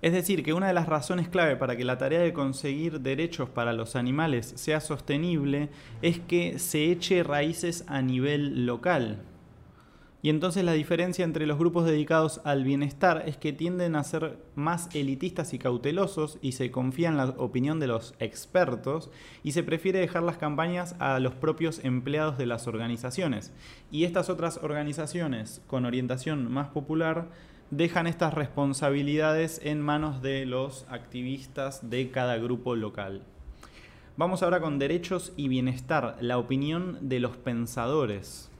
Es 0.02 0.12
decir, 0.12 0.44
que 0.44 0.54
una 0.54 0.68
de 0.68 0.74
las 0.74 0.88
razones 0.88 1.30
clave 1.30 1.56
para 1.56 1.78
que 1.78 1.86
la 1.86 1.98
tarea 1.98 2.20
de 2.20 2.34
conseguir 2.34 3.00
derechos 3.00 3.50
para 3.50 3.72
los 3.72 3.96
animales 3.96 4.54
sea 4.56 4.82
sostenible 4.82 5.70
es 6.02 6.20
que 6.20 6.60
se 6.60 6.92
eche 6.92 7.24
raíces 7.24 7.86
a 7.88 8.02
nivel 8.02 8.66
local. 8.66 9.24
Y 10.24 10.30
entonces 10.30 10.64
la 10.64 10.72
diferencia 10.72 11.26
entre 11.26 11.46
los 11.46 11.60
grupos 11.60 11.84
dedicados 11.84 12.40
al 12.46 12.64
bienestar 12.64 13.24
es 13.28 13.36
que 13.36 13.52
tienden 13.52 13.98
a 13.98 14.06
ser 14.06 14.38
más 14.56 14.88
elitistas 14.96 15.54
y 15.54 15.60
cautelosos 15.60 16.38
y 16.42 16.54
se 16.54 16.72
confía 16.72 17.10
en 17.10 17.18
la 17.18 17.26
opinión 17.32 17.82
de 17.82 17.88
los 17.88 18.16
expertos 18.20 19.12
y 19.44 19.52
se 19.52 19.64
prefiere 19.64 20.00
dejar 20.00 20.24
las 20.24 20.38
campañas 20.38 20.96
a 21.00 21.20
los 21.20 21.34
propios 21.34 21.84
empleados 21.84 22.38
de 22.38 22.46
las 22.46 22.68
organizaciones. 22.68 23.52
Y 23.92 24.06
estas 24.06 24.30
otras 24.30 24.62
organizaciones 24.64 25.62
con 25.68 25.84
orientación 25.84 26.50
más 26.50 26.70
popular 26.70 27.28
dejan 27.70 28.08
estas 28.08 28.34
responsabilidades 28.34 29.60
en 29.62 29.82
manos 29.82 30.22
de 30.22 30.46
los 30.46 30.86
activistas 30.90 31.90
de 31.90 32.12
cada 32.12 32.38
grupo 32.38 32.78
local. 32.78 33.24
Vamos 34.16 34.42
ahora 34.42 34.62
con 34.62 34.80
derechos 34.80 35.34
y 35.36 35.50
bienestar, 35.50 36.16
la 36.22 36.38
opinión 36.38 37.10
de 37.10 37.20
los 37.20 37.36
pensadores. 37.36 38.53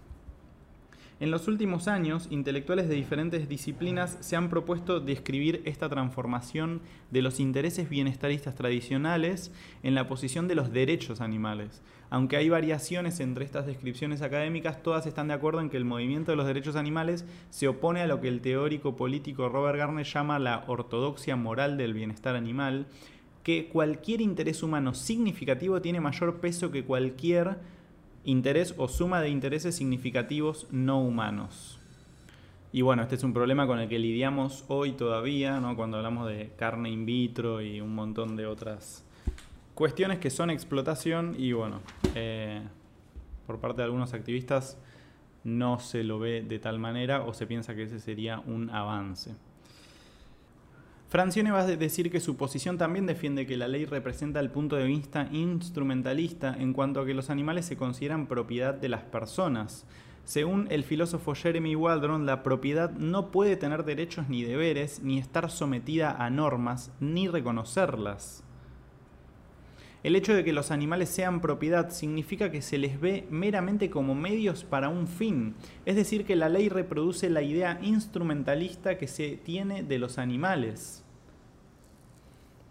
En 1.20 1.30
los 1.30 1.48
últimos 1.48 1.88
años, 1.88 2.28
intelectuales 2.32 2.90
de 2.90 2.96
diferentes 2.96 3.48
disciplinas 3.48 4.18
se 4.20 4.36
han 4.36 4.50
propuesto 4.50 5.00
describir 5.00 5.62
esta 5.66 5.88
transformación 5.88 6.82
de 7.12 7.22
los 7.22 7.40
intereses 7.40 7.88
bienestaristas 7.88 8.56
tradicionales 8.56 9.52
en 9.84 9.94
la 9.94 10.08
posición 10.08 10.48
de 10.48 10.56
los 10.56 10.74
derechos 10.74 11.22
animales. 11.22 11.84
Aunque 12.10 12.38
hay 12.38 12.50
variaciones 12.50 13.20
entre 13.20 13.46
estas 13.46 13.68
descripciones 13.68 14.24
académicas, 14.24 14.82
todas 14.82 15.06
están 15.06 15.28
de 15.28 15.36
acuerdo 15.36 15.62
en 15.62 15.70
que 15.70 15.78
el 15.78 15.86
movimiento 15.86 16.32
de 16.32 16.36
los 16.36 16.48
derechos 16.48 16.76
animales 16.76 17.26
se 17.52 17.68
opone 17.68 18.02
a 18.02 18.08
lo 18.08 18.20
que 18.20 18.28
el 18.28 18.42
teórico 18.42 18.96
político 18.96 19.50
Robert 19.50 19.78
Garner 19.78 20.06
llama 20.06 20.40
la 20.40 20.64
ortodoxia 20.68 21.36
moral 21.36 21.78
del 21.78 21.94
bienestar 21.94 22.36
animal, 22.36 22.88
que 23.44 23.68
cualquier 23.68 24.22
interés 24.22 24.64
humano 24.64 24.94
significativo 24.94 25.82
tiene 25.82 26.02
mayor 26.02 26.40
peso 26.40 26.72
que 26.72 26.84
cualquier 26.84 27.58
interés 28.26 28.74
o 28.78 28.88
suma 28.88 29.22
de 29.22 29.30
intereses 29.30 29.76
significativos 29.76 30.68
no 30.72 31.02
humanos. 31.02 31.80
Y 32.72 32.82
bueno, 32.82 33.04
este 33.04 33.16
es 33.16 33.24
un 33.24 33.34
problema 33.34 33.68
con 33.68 33.80
el 33.80 33.88
que 33.88 34.00
lidiamos 34.00 34.66
hoy 34.68 34.94
todavía, 34.94 35.60
¿no? 35.60 35.76
cuando 35.76 35.98
hablamos 35.98 36.28
de 36.28 36.52
carne 36.58 36.90
in 36.90 37.06
vitro 37.06 37.62
y 37.62 37.82
un 37.82 37.94
montón 37.94 38.36
de 38.36 38.48
otras 38.48 39.06
cuestiones 39.76 40.20
que 40.20 40.30
son 40.30 40.50
explotación 40.50 41.36
y 41.38 41.52
bueno, 41.52 41.82
eh, 42.16 42.62
por 43.46 43.60
parte 43.60 43.78
de 43.78 43.84
algunos 43.84 44.14
activistas 44.14 44.78
no 45.44 45.80
se 45.80 46.04
lo 46.04 46.20
ve 46.20 46.42
de 46.42 46.60
tal 46.60 46.80
manera 46.80 47.24
o 47.24 47.34
se 47.34 47.46
piensa 47.46 47.76
que 47.76 47.84
ese 47.84 48.00
sería 48.00 48.40
un 48.40 48.70
avance. 48.70 49.36
Francione 51.14 51.52
va 51.52 51.60
a 51.60 51.68
decir 51.68 52.10
que 52.10 52.20
su 52.20 52.38
posición 52.38 52.80
también 52.80 53.06
defiende 53.06 53.46
que 53.46 53.56
la 53.56 53.68
ley 53.68 53.86
representa 53.86 54.40
el 54.40 54.50
punto 54.50 54.78
de 54.78 54.86
vista 54.86 55.30
instrumentalista 55.32 56.56
en 56.58 56.74
cuanto 56.74 57.02
a 57.02 57.06
que 57.06 57.14
los 57.14 57.30
animales 57.30 57.68
se 57.68 57.78
consideran 57.78 58.26
propiedad 58.26 58.74
de 58.74 58.90
las 58.90 59.04
personas. 59.04 59.86
Según 60.24 60.66
el 60.72 60.84
filósofo 60.84 61.36
Jeremy 61.36 61.76
Waldron, 61.76 62.26
la 62.26 62.42
propiedad 62.42 62.90
no 62.94 63.30
puede 63.30 63.58
tener 63.58 63.86
derechos 63.86 64.28
ni 64.28 64.42
deberes, 64.42 65.04
ni 65.04 65.20
estar 65.20 65.52
sometida 65.52 66.14
a 66.14 66.32
normas, 66.32 66.92
ni 67.00 67.28
reconocerlas. 67.28 68.44
El 70.02 70.16
hecho 70.16 70.34
de 70.34 70.44
que 70.44 70.52
los 70.52 70.72
animales 70.72 71.10
sean 71.10 71.42
propiedad 71.42 71.92
significa 71.92 72.50
que 72.50 72.64
se 72.64 72.80
les 72.80 73.00
ve 73.00 73.28
meramente 73.30 73.92
como 73.92 74.16
medios 74.16 74.64
para 74.64 74.90
un 74.90 75.08
fin, 75.08 75.54
es 75.86 75.96
decir, 75.96 76.26
que 76.26 76.36
la 76.36 76.50
ley 76.50 76.70
reproduce 76.70 77.30
la 77.30 77.44
idea 77.44 77.78
instrumentalista 77.84 78.98
que 78.98 79.08
se 79.08 79.38
tiene 79.38 79.84
de 79.84 80.00
los 80.00 80.18
animales. 80.18 81.03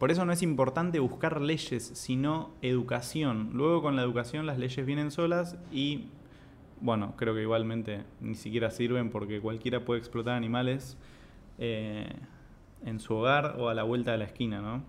Por 0.02 0.10
eso 0.10 0.24
no 0.24 0.32
es 0.32 0.42
importante 0.42 0.98
buscar 0.98 1.40
leyes, 1.40 1.92
sino 1.94 2.50
educación. 2.60 3.50
Luego 3.52 3.82
con 3.82 3.94
la 3.94 4.02
educación 4.02 4.46
las 4.46 4.58
leyes 4.58 4.84
vienen 4.84 5.12
solas 5.12 5.56
y, 5.70 6.06
bueno, 6.80 7.14
creo 7.16 7.36
que 7.36 7.42
igualmente 7.42 8.02
ni 8.20 8.34
siquiera 8.34 8.72
sirven 8.72 9.10
porque 9.10 9.40
cualquiera 9.40 9.84
puede 9.84 10.00
explotar 10.00 10.34
animales 10.34 10.96
eh, 11.58 12.12
en 12.84 12.98
su 12.98 13.14
hogar 13.14 13.54
o 13.60 13.68
a 13.68 13.74
la 13.74 13.84
vuelta 13.84 14.10
de 14.10 14.18
la 14.18 14.24
esquina, 14.24 14.60
¿no? 14.60 14.82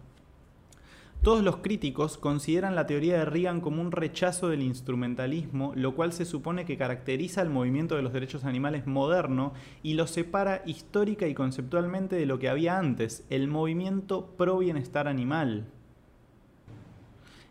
Todos 1.23 1.41
los 1.41 1.57
críticos 1.57 2.17
consideran 2.17 2.75
la 2.75 2.85
teoría 2.85 3.19
de 3.19 3.23
Reagan 3.23 3.61
como 3.61 3.81
un 3.81 3.93
rechazo 3.93 4.49
del 4.49 4.61
instrumentalismo, 4.61 5.71
lo 5.73 5.95
cual 5.95 6.11
se 6.11 6.25
supone 6.25 6.65
que 6.65 6.75
caracteriza 6.75 7.41
el 7.41 7.49
movimiento 7.49 7.95
de 7.95 8.01
los 8.01 8.11
derechos 8.11 8.43
animales 8.43 8.87
moderno 8.87 9.53
y 9.83 9.93
lo 9.93 10.05
separa 10.05 10.63
histórica 10.65 11.25
y 11.25 11.33
conceptualmente 11.33 12.17
de 12.17 12.25
lo 12.25 12.39
que 12.39 12.49
había 12.49 12.77
antes, 12.77 13.25
el 13.29 13.47
movimiento 13.47 14.35
pro 14.35 14.57
bienestar 14.57 15.07
animal. 15.07 15.67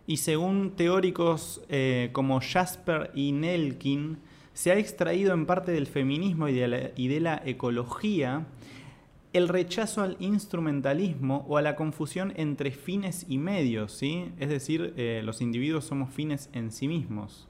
Y 0.07 0.19
según 0.19 0.73
teóricos 0.73 1.63
eh, 1.71 2.11
como 2.13 2.43
Jasper 2.43 3.11
y 3.15 3.33
Nelkin, 3.33 4.19
se 4.53 4.71
ha 4.71 4.77
extraído 4.77 5.33
en 5.33 5.47
parte 5.47 5.73
del 5.73 5.87
feminismo 5.87 6.47
y 6.47 7.09
de 7.09 7.21
la 7.21 7.43
ecología 7.43 8.45
el 9.33 9.49
rechazo 9.49 10.03
al 10.03 10.17
instrumentalismo 10.21 11.47
o 11.49 11.57
a 11.57 11.63
la 11.63 11.75
confusión 11.75 12.33
entre 12.37 12.71
fines 12.71 13.25
y 13.29 13.39
medios, 13.39 13.93
¿sí? 13.93 14.31
es 14.39 14.51
decir, 14.51 14.93
eh, 14.97 15.23
los 15.25 15.41
individuos 15.41 15.85
somos 15.85 16.13
fines 16.13 16.51
en 16.53 16.71
sí 16.71 16.87
mismos. 16.87 17.49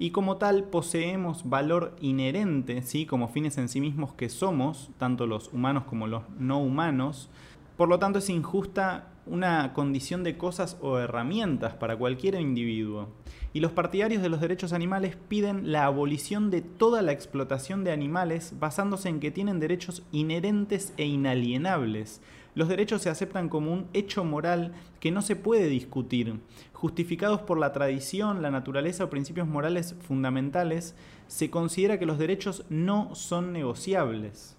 Y 0.00 0.10
como 0.10 0.38
tal 0.38 0.64
poseemos 0.64 1.48
valor 1.48 1.94
inherente, 2.00 2.82
¿sí? 2.82 3.06
como 3.06 3.28
fines 3.28 3.58
en 3.58 3.68
sí 3.68 3.80
mismos 3.80 4.14
que 4.14 4.28
somos, 4.28 4.90
tanto 4.98 5.26
los 5.26 5.52
humanos 5.52 5.84
como 5.84 6.06
los 6.06 6.22
no 6.38 6.58
humanos. 6.58 7.28
Por 7.76 7.88
lo 7.88 7.98
tanto 7.98 8.18
es 8.18 8.30
injusta 8.30 9.09
una 9.26 9.72
condición 9.72 10.24
de 10.24 10.36
cosas 10.36 10.76
o 10.80 10.98
herramientas 10.98 11.74
para 11.74 11.96
cualquier 11.96 12.34
individuo 12.34 13.08
y 13.52 13.60
los 13.60 13.72
partidarios 13.72 14.22
de 14.22 14.28
los 14.28 14.40
derechos 14.40 14.72
animales 14.72 15.16
piden 15.28 15.72
la 15.72 15.84
abolición 15.84 16.50
de 16.50 16.62
toda 16.62 17.02
la 17.02 17.12
explotación 17.12 17.82
de 17.84 17.92
animales 17.92 18.54
basándose 18.58 19.08
en 19.08 19.20
que 19.20 19.30
tienen 19.30 19.58
derechos 19.58 20.02
inherentes 20.12 20.92
e 20.96 21.06
inalienables. 21.06 22.20
Los 22.54 22.68
derechos 22.68 23.02
se 23.02 23.10
aceptan 23.10 23.48
como 23.48 23.72
un 23.72 23.86
hecho 23.92 24.24
moral 24.24 24.72
que 24.98 25.10
no 25.10 25.22
se 25.22 25.36
puede 25.36 25.68
discutir. 25.68 26.40
Justificados 26.72 27.40
por 27.40 27.58
la 27.58 27.72
tradición, 27.72 28.42
la 28.42 28.50
naturaleza 28.50 29.04
o 29.04 29.10
principios 29.10 29.46
morales 29.46 29.94
fundamentales, 30.00 30.94
se 31.26 31.50
considera 31.50 31.98
que 31.98 32.06
los 32.06 32.18
derechos 32.18 32.64
no 32.68 33.14
son 33.14 33.52
negociables. 33.52 34.56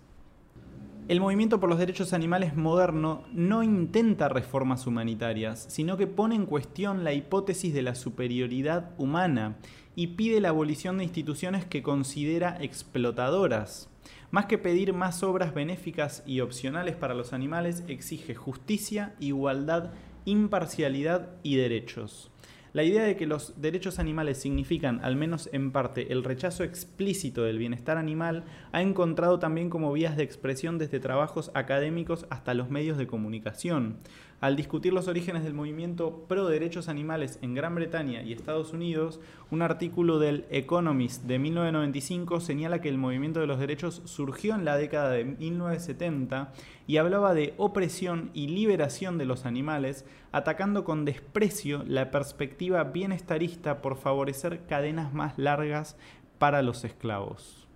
El 1.07 1.19
movimiento 1.19 1.59
por 1.59 1.69
los 1.69 1.79
derechos 1.79 2.13
animales 2.13 2.55
moderno 2.55 3.23
no 3.33 3.63
intenta 3.63 4.29
reformas 4.29 4.87
humanitarias, 4.87 5.65
sino 5.67 5.97
que 5.97 6.07
pone 6.07 6.35
en 6.35 6.45
cuestión 6.45 7.03
la 7.03 7.13
hipótesis 7.13 7.73
de 7.73 7.81
la 7.81 7.95
superioridad 7.95 8.91
humana 8.97 9.57
y 9.95 10.07
pide 10.07 10.39
la 10.39 10.49
abolición 10.49 10.97
de 10.97 11.03
instituciones 11.03 11.65
que 11.65 11.83
considera 11.83 12.57
explotadoras. 12.61 13.89
Más 14.29 14.45
que 14.45 14.57
pedir 14.57 14.93
más 14.93 15.23
obras 15.23 15.53
benéficas 15.53 16.23
y 16.25 16.39
opcionales 16.39 16.95
para 16.95 17.13
los 17.13 17.33
animales, 17.33 17.83
exige 17.89 18.33
justicia, 18.33 19.13
igualdad, 19.19 19.91
imparcialidad 20.23 21.29
y 21.43 21.57
derechos. 21.57 22.31
La 22.73 22.83
idea 22.83 23.03
de 23.03 23.17
que 23.17 23.27
los 23.27 23.59
derechos 23.59 23.99
animales 23.99 24.37
significan, 24.37 25.03
al 25.03 25.17
menos 25.17 25.49
en 25.51 25.71
parte, 25.71 26.13
el 26.13 26.23
rechazo 26.23 26.63
explícito 26.63 27.43
del 27.43 27.57
bienestar 27.57 27.97
animal, 27.97 28.45
ha 28.71 28.81
encontrado 28.81 29.39
también 29.39 29.69
como 29.69 29.91
vías 29.91 30.15
de 30.15 30.23
expresión 30.23 30.77
desde 30.77 31.01
trabajos 31.01 31.51
académicos 31.53 32.27
hasta 32.29 32.53
los 32.53 32.69
medios 32.69 32.97
de 32.97 33.07
comunicación. 33.07 33.97
Al 34.41 34.55
discutir 34.55 34.91
los 34.91 35.07
orígenes 35.07 35.43
del 35.43 35.53
movimiento 35.53 36.25
pro 36.27 36.47
derechos 36.47 36.89
animales 36.89 37.37
en 37.43 37.53
Gran 37.53 37.75
Bretaña 37.75 38.23
y 38.23 38.33
Estados 38.33 38.73
Unidos, 38.73 39.19
un 39.51 39.61
artículo 39.61 40.17
del 40.17 40.45
Economist 40.49 41.25
de 41.25 41.37
1995 41.37 42.39
señala 42.39 42.81
que 42.81 42.89
el 42.89 42.97
movimiento 42.97 43.39
de 43.39 43.45
los 43.45 43.59
derechos 43.59 44.01
surgió 44.05 44.55
en 44.55 44.65
la 44.65 44.77
década 44.77 45.11
de 45.11 45.25
1970 45.25 46.53
y 46.87 46.97
hablaba 46.97 47.35
de 47.35 47.53
opresión 47.57 48.31
y 48.33 48.47
liberación 48.47 49.19
de 49.19 49.25
los 49.25 49.45
animales, 49.45 50.05
atacando 50.31 50.85
con 50.85 51.05
desprecio 51.05 51.83
la 51.85 52.09
perspectiva 52.09 52.83
bienestarista 52.85 53.83
por 53.83 53.95
favorecer 53.95 54.65
cadenas 54.65 55.13
más 55.13 55.37
largas 55.37 55.97
para 56.39 56.63
los 56.63 56.83
esclavos. 56.83 57.67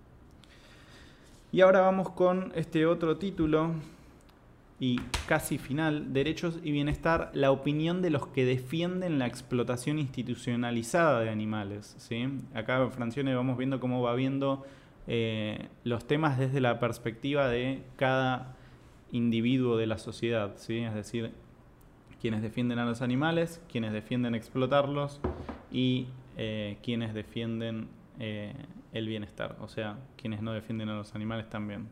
Y 1.52 1.60
ahora 1.60 1.80
vamos 1.80 2.10
con 2.10 2.50
este 2.56 2.86
otro 2.86 3.18
título 3.18 3.70
y 4.78 5.00
casi 5.26 5.56
final, 5.56 6.12
Derechos 6.12 6.58
y 6.62 6.70
Bienestar, 6.70 7.30
la 7.32 7.50
opinión 7.50 8.02
de 8.02 8.10
los 8.10 8.26
que 8.26 8.44
defienden 8.44 9.18
la 9.18 9.26
explotación 9.26 9.98
institucionalizada 9.98 11.20
de 11.20 11.30
animales. 11.30 11.94
¿sí? 11.98 12.28
Acá 12.54 12.82
en 12.82 12.92
Francione 12.92 13.34
vamos 13.34 13.56
viendo 13.56 13.80
cómo 13.80 14.02
va 14.02 14.14
viendo 14.14 14.66
eh, 15.06 15.68
los 15.84 16.06
temas 16.06 16.38
desde 16.38 16.60
la 16.60 16.78
perspectiva 16.78 17.48
de 17.48 17.84
cada 17.96 18.54
individuo 19.12 19.78
de 19.78 19.86
la 19.86 19.96
sociedad, 19.96 20.54
¿sí? 20.56 20.80
es 20.80 20.94
decir, 20.94 21.32
quienes 22.20 22.42
defienden 22.42 22.78
a 22.78 22.84
los 22.84 23.00
animales, 23.00 23.62
quienes 23.70 23.92
defienden 23.92 24.34
explotarlos 24.34 25.20
y 25.70 26.08
eh, 26.36 26.76
quienes 26.82 27.14
defienden 27.14 27.88
eh, 28.18 28.52
el 28.92 29.08
bienestar, 29.08 29.56
o 29.60 29.68
sea, 29.68 29.96
quienes 30.16 30.42
no 30.42 30.52
defienden 30.52 30.90
a 30.90 30.96
los 30.96 31.14
animales 31.14 31.48
también. 31.48 31.88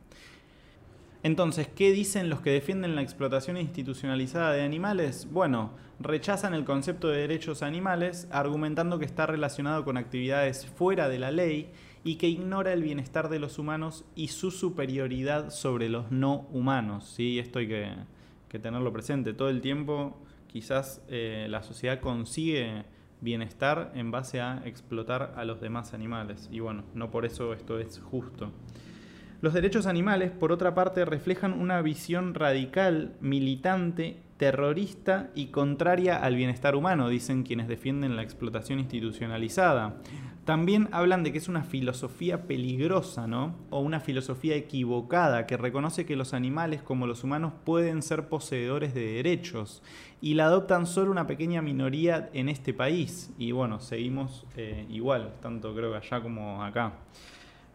Entonces, 1.25 1.69
¿qué 1.69 1.91
dicen 1.91 2.29
los 2.29 2.43
que 2.43 2.51
defienden 2.51 2.97
la 2.97 3.01
explotación 3.01 3.57
institucionalizada 3.57 4.53
de 4.53 4.61
animales? 4.61 5.27
Bueno, 5.33 5.71
rechazan 5.99 6.53
el 6.53 6.67
concepto 6.67 7.09
de 7.09 7.21
derechos 7.21 7.63
animales, 7.63 8.29
argumentando 8.31 8.99
que 8.99 9.07
está 9.07 9.25
relacionado 9.25 9.87
con 9.87 9.97
actividades 9.97 10.67
fuera 10.67 11.09
de 11.09 11.19
la 11.19 11.31
ley 11.31 11.71
y 12.05 12.17
que 12.17 12.29
ignora 12.29 12.75
el 12.75 12.83
bienestar 12.83 13.31
de 13.31 13.39
los 13.39 13.59
humanos 13.59 14.05
y 14.15 14.29
su 14.29 14.51
superioridad 14.51 15.49
sobre 15.49 15.89
los 15.89 16.13
no 16.13 16.47
humanos. 16.53 17.11
¿sí? 17.17 17.39
Esto 17.39 17.59
hay 17.59 17.69
que, 17.69 18.59
tenerlo 18.59 18.93
presente. 18.93 19.33
Todo 19.33 19.49
el 19.49 19.63
tiempo 19.63 20.19
quizás 20.47 21.01
eh, 21.09 21.47
la 21.49 21.63
sociedad 21.63 22.01
consigue 22.01 22.85
bienestar 23.23 23.93
en 23.95 24.11
base 24.11 24.43
a 24.43 24.61
explotar 24.67 25.33
a 25.37 25.47
los 25.47 25.59
demás 25.59 25.95
animales. 25.95 26.51
Y 26.53 26.61
bueno, 26.61 26.85
no 26.93 27.11
por 27.11 27.25
eso 27.25 27.55
esto 27.55 27.79
es 27.79 27.99
justo. 27.99 28.53
Los 29.45 29.53
derechos 29.53 29.85
animales, 29.85 30.31
por 30.31 30.53
otra 30.53 30.75
parte, 30.75 31.05
reflejan 31.05 31.53
una 31.53 31.83
visión 31.83 32.33
radical, 32.33 33.13
militante, 33.21 34.23
terrorista 34.39 35.29
y 35.35 35.49
contraria 35.49 36.17
al 36.17 36.35
bienestar 36.35 36.75
humano, 36.75 37.11
dicen 37.11 37.43
quienes 37.43 37.69
defienden 37.69 38.17
la 38.17 38.23
explotación 38.23 38.79
institucionalizada. 38.79 39.97
También 40.47 40.89
hablan 40.93 41.25
de 41.25 41.33
que 41.33 41.37
es 41.37 41.49
una 41.49 41.63
filosofía 41.63 42.47
peligrosa, 42.47 43.27
¿no? 43.27 43.55
O 43.69 43.81
una 43.81 44.01
filosofía 44.01 44.57
equivocada 44.57 45.47
que 45.47 45.59
reconoce 45.59 46.07
que 46.07 46.17
los 46.17 46.33
animales 46.33 46.81
como 46.81 47.07
los 47.07 47.23
humanos 47.23 47.53
pueden 47.67 48.01
ser 48.01 48.31
poseedores 48.31 48.95
de 48.95 49.13
derechos 49.13 49.83
y 50.23 50.33
la 50.33 50.47
adoptan 50.47 50.87
solo 50.87 51.11
una 51.11 51.27
pequeña 51.27 51.61
minoría 51.61 52.31
en 52.33 52.49
este 52.49 52.73
país. 52.73 53.31
Y 53.37 53.53
bueno, 53.53 53.79
seguimos 53.79 54.47
eh, 54.57 54.87
igual, 54.89 55.35
tanto 55.43 55.75
creo 55.75 55.91
que 55.91 55.99
allá 55.99 56.23
como 56.23 56.65
acá. 56.65 56.95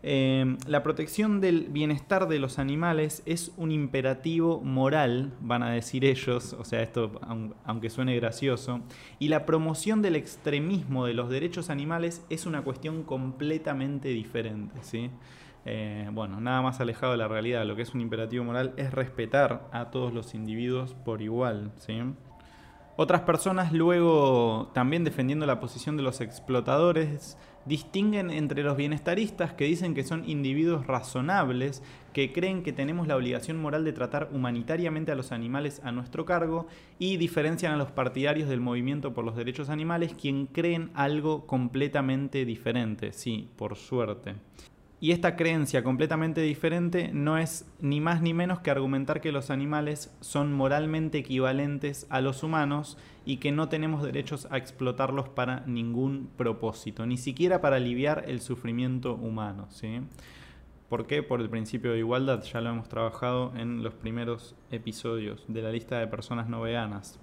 Eh, 0.01 0.57
la 0.65 0.81
protección 0.81 1.41
del 1.41 1.67
bienestar 1.69 2.27
de 2.29 2.39
los 2.39 2.57
animales 2.57 3.21
es 3.25 3.51
un 3.57 3.71
imperativo 3.71 4.61
moral, 4.61 5.33
van 5.41 5.61
a 5.61 5.71
decir 5.71 6.05
ellos, 6.05 6.53
o 6.53 6.63
sea, 6.63 6.81
esto 6.81 7.19
aunque 7.65 7.89
suene 7.89 8.15
gracioso, 8.15 8.81
y 9.19 9.27
la 9.27 9.45
promoción 9.45 10.01
del 10.01 10.15
extremismo 10.15 11.05
de 11.05 11.13
los 11.13 11.29
derechos 11.29 11.69
animales 11.69 12.25
es 12.29 12.45
una 12.45 12.61
cuestión 12.61 13.03
completamente 13.03 14.09
diferente, 14.09 14.81
¿sí? 14.83 15.09
Eh, 15.65 16.07
bueno, 16.13 16.39
nada 16.39 16.61
más 16.61 16.79
alejado 16.79 17.11
de 17.11 17.17
la 17.17 17.27
realidad, 17.27 17.65
lo 17.65 17.75
que 17.75 17.81
es 17.81 17.93
un 17.93 17.99
imperativo 17.99 18.45
moral 18.45 18.73
es 18.77 18.91
respetar 18.93 19.67
a 19.73 19.91
todos 19.91 20.13
los 20.13 20.33
individuos 20.33 20.93
por 20.93 21.21
igual, 21.21 21.73
¿sí? 21.75 21.99
Otras 23.01 23.21
personas 23.21 23.71
luego, 23.71 24.71
también 24.73 25.05
defendiendo 25.05 25.45
la 25.45 25.61
posición 25.61 25.95
de 25.95 26.03
los 26.03 26.19
explotadores, 26.19 27.37
distinguen 27.63 28.29
entre 28.29 28.61
los 28.61 28.75
bienestaristas 28.75 29.53
que 29.53 29.63
dicen 29.63 29.93
que 29.93 30.03
son 30.03 30.29
individuos 30.29 30.85
razonables, 30.85 31.81
que 32.11 32.33
creen 32.33 32.61
que 32.61 32.73
tenemos 32.73 33.07
la 33.07 33.15
obligación 33.15 33.55
moral 33.55 33.85
de 33.85 33.93
tratar 33.93 34.27
humanitariamente 34.33 35.13
a 35.13 35.15
los 35.15 35.31
animales 35.31 35.79
a 35.85 35.93
nuestro 35.93 36.25
cargo, 36.25 36.67
y 36.97 37.15
diferencian 37.15 37.71
a 37.71 37.77
los 37.77 37.89
partidarios 37.89 38.49
del 38.49 38.59
movimiento 38.59 39.13
por 39.13 39.23
los 39.23 39.37
derechos 39.37 39.69
animales, 39.69 40.13
quien 40.13 40.47
creen 40.47 40.91
algo 40.93 41.47
completamente 41.47 42.43
diferente, 42.43 43.13
sí, 43.13 43.49
por 43.55 43.77
suerte. 43.77 44.35
Y 45.01 45.11
esta 45.11 45.37
creencia 45.37 45.81
completamente 45.81 46.41
diferente 46.41 47.11
no 47.13 47.37
es 47.37 47.65
ni 47.79 48.01
más 48.01 48.21
ni 48.21 48.33
menos 48.33 48.59
que 48.59 48.69
argumentar 48.69 49.21
que 49.21 49.31
los 49.31 49.49
animales 49.49 50.13
son 50.19 50.51
moralmente 50.53 51.19
equivalentes 51.19 52.05
a 52.09 52.19
los 52.19 52.43
humanos 52.43 52.97
y 53.25 53.37
que 53.37 53.53
no 53.53 53.69
tenemos 53.69 54.03
derechos 54.03 54.47
a 54.51 54.57
explotarlos 54.57 55.29
para 55.29 55.61
ningún 55.67 56.29
propósito, 56.35 57.05
ni 57.05 57.15
siquiera 57.15 57.61
para 57.61 57.77
aliviar 57.77 58.25
el 58.27 58.41
sufrimiento 58.41 59.13
humano. 59.13 59.67
¿sí? 59.69 60.01
¿Por 60.89 61.07
qué? 61.07 61.23
Por 61.23 61.39
el 61.39 61.49
principio 61.49 61.93
de 61.93 61.99
igualdad, 61.99 62.43
ya 62.43 62.59
lo 62.59 62.71
hemos 62.71 62.89
trabajado 62.89 63.53
en 63.55 63.83
los 63.83 63.93
primeros 63.93 64.55
episodios 64.69 65.45
de 65.47 65.61
la 65.61 65.71
lista 65.71 65.99
de 65.99 66.07
personas 66.07 66.49
no 66.49 66.59
veganas. 66.61 67.19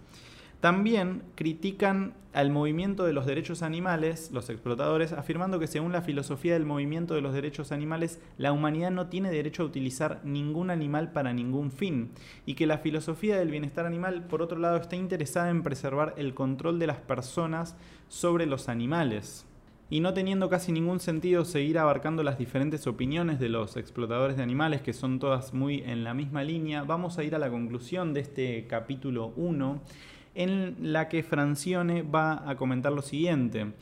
También 0.66 1.22
critican 1.36 2.14
al 2.32 2.50
movimiento 2.50 3.04
de 3.04 3.12
los 3.12 3.24
derechos 3.24 3.62
animales, 3.62 4.32
los 4.32 4.50
explotadores, 4.50 5.12
afirmando 5.12 5.60
que 5.60 5.68
según 5.68 5.92
la 5.92 6.02
filosofía 6.02 6.54
del 6.54 6.66
movimiento 6.66 7.14
de 7.14 7.20
los 7.20 7.32
derechos 7.32 7.70
animales, 7.70 8.20
la 8.36 8.50
humanidad 8.50 8.90
no 8.90 9.06
tiene 9.06 9.30
derecho 9.30 9.62
a 9.62 9.66
utilizar 9.66 10.20
ningún 10.24 10.70
animal 10.70 11.12
para 11.12 11.32
ningún 11.32 11.70
fin, 11.70 12.10
y 12.46 12.54
que 12.54 12.66
la 12.66 12.78
filosofía 12.78 13.38
del 13.38 13.52
bienestar 13.52 13.86
animal, 13.86 14.24
por 14.24 14.42
otro 14.42 14.58
lado, 14.58 14.78
está 14.78 14.96
interesada 14.96 15.50
en 15.50 15.62
preservar 15.62 16.14
el 16.16 16.34
control 16.34 16.80
de 16.80 16.88
las 16.88 16.98
personas 16.98 17.76
sobre 18.08 18.44
los 18.46 18.68
animales. 18.68 19.46
Y 19.88 20.00
no 20.00 20.14
teniendo 20.14 20.50
casi 20.50 20.72
ningún 20.72 20.98
sentido 20.98 21.44
seguir 21.44 21.78
abarcando 21.78 22.24
las 22.24 22.38
diferentes 22.38 22.88
opiniones 22.88 23.38
de 23.38 23.50
los 23.50 23.76
explotadores 23.76 24.36
de 24.36 24.42
animales, 24.42 24.82
que 24.82 24.94
son 24.94 25.20
todas 25.20 25.54
muy 25.54 25.84
en 25.86 26.02
la 26.02 26.12
misma 26.12 26.42
línea, 26.42 26.82
vamos 26.82 27.18
a 27.18 27.22
ir 27.22 27.36
a 27.36 27.38
la 27.38 27.50
conclusión 27.50 28.12
de 28.12 28.18
este 28.18 28.66
capítulo 28.66 29.32
1 29.36 29.80
en 30.36 30.76
la 30.80 31.08
que 31.08 31.22
Francione 31.22 32.02
va 32.02 32.48
a 32.48 32.56
comentar 32.56 32.92
lo 32.92 33.02
siguiente. 33.02 33.72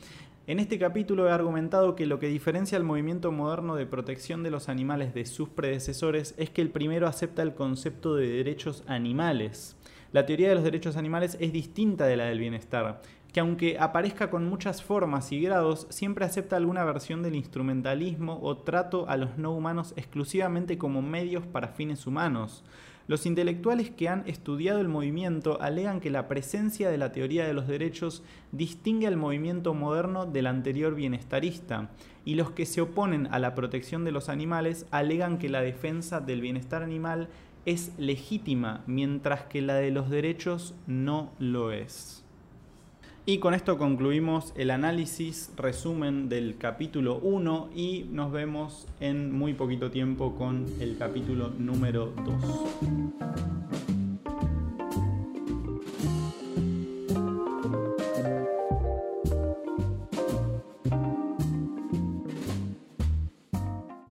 En 0.47 0.59
este 0.59 0.77
capítulo 0.77 1.27
he 1.27 1.31
argumentado 1.31 1.95
que 1.95 2.05
lo 2.05 2.19
que 2.19 2.27
diferencia 2.27 2.77
al 2.77 2.83
movimiento 2.83 3.31
moderno 3.31 3.75
de 3.75 3.87
protección 3.87 4.43
de 4.43 4.51
los 4.51 4.69
animales 4.69 5.13
de 5.13 5.25
sus 5.25 5.49
predecesores 5.49 6.35
es 6.37 6.51
que 6.51 6.61
el 6.61 6.69
primero 6.69 7.07
acepta 7.07 7.41
el 7.41 7.55
concepto 7.55 8.15
de 8.15 8.27
derechos 8.27 8.83
animales. 8.85 9.75
La 10.11 10.25
teoría 10.25 10.49
de 10.49 10.55
los 10.55 10.63
derechos 10.63 10.97
animales 10.97 11.35
es 11.39 11.51
distinta 11.51 12.05
de 12.05 12.15
la 12.15 12.25
del 12.25 12.39
bienestar, 12.39 13.01
que 13.33 13.39
aunque 13.39 13.77
aparezca 13.79 14.29
con 14.29 14.47
muchas 14.47 14.83
formas 14.83 15.31
y 15.31 15.41
grados, 15.41 15.87
siempre 15.89 16.23
acepta 16.23 16.55
alguna 16.55 16.85
versión 16.85 17.21
del 17.21 17.35
instrumentalismo 17.35 18.39
o 18.41 18.55
trato 18.59 19.09
a 19.09 19.17
los 19.17 19.37
no 19.37 19.51
humanos 19.51 19.93
exclusivamente 19.97 20.77
como 20.77 21.01
medios 21.01 21.45
para 21.45 21.69
fines 21.69 22.07
humanos. 22.07 22.63
Los 23.07 23.27
intelectuales 23.27 23.91
que 23.91 24.09
han 24.09 24.23
estudiado 24.27 24.81
el 24.81 24.87
movimiento 24.87 25.61
alegan 25.61 25.99
que 25.99 26.09
la 26.09 26.27
presencia 26.27 26.89
de 26.89 26.97
la 26.97 27.11
teoría 27.11 27.45
de 27.45 27.53
los 27.53 27.67
derechos 27.67 28.23
distingue 28.51 29.05
al 29.05 29.15
movimiento 29.15 29.75
moderno 29.75 30.25
del 30.25 30.47
anterior 30.47 30.95
bienestarista, 30.95 31.91
y 32.25 32.33
los 32.33 32.51
que 32.51 32.65
se 32.65 32.81
oponen 32.81 33.27
a 33.27 33.37
la 33.37 33.53
protección 33.53 34.05
de 34.05 34.11
los 34.11 34.27
animales 34.27 34.87
alegan 34.89 35.37
que 35.37 35.49
la 35.49 35.61
defensa 35.61 36.19
del 36.19 36.41
bienestar 36.41 36.81
animal 36.81 37.29
es 37.65 37.91
legítima, 37.99 38.83
mientras 38.87 39.43
que 39.43 39.61
la 39.61 39.75
de 39.75 39.91
los 39.91 40.09
derechos 40.09 40.73
no 40.87 41.31
lo 41.37 41.71
es. 41.71 42.24
Y 43.27 43.39
con 43.39 43.55
esto 43.55 43.79
concluimos 43.79 44.53
el 44.55 44.69
análisis, 44.69 45.51
resumen 45.57 46.29
del 46.29 46.57
capítulo 46.59 47.17
1 47.23 47.69
y 47.73 48.05
nos 48.11 48.31
vemos 48.31 48.87
en 48.99 49.31
muy 49.31 49.55
poquito 49.55 49.89
tiempo 49.89 50.35
con 50.35 50.67
el 50.79 50.95
capítulo 50.99 51.49
número 51.57 52.13
2. 52.23 53.94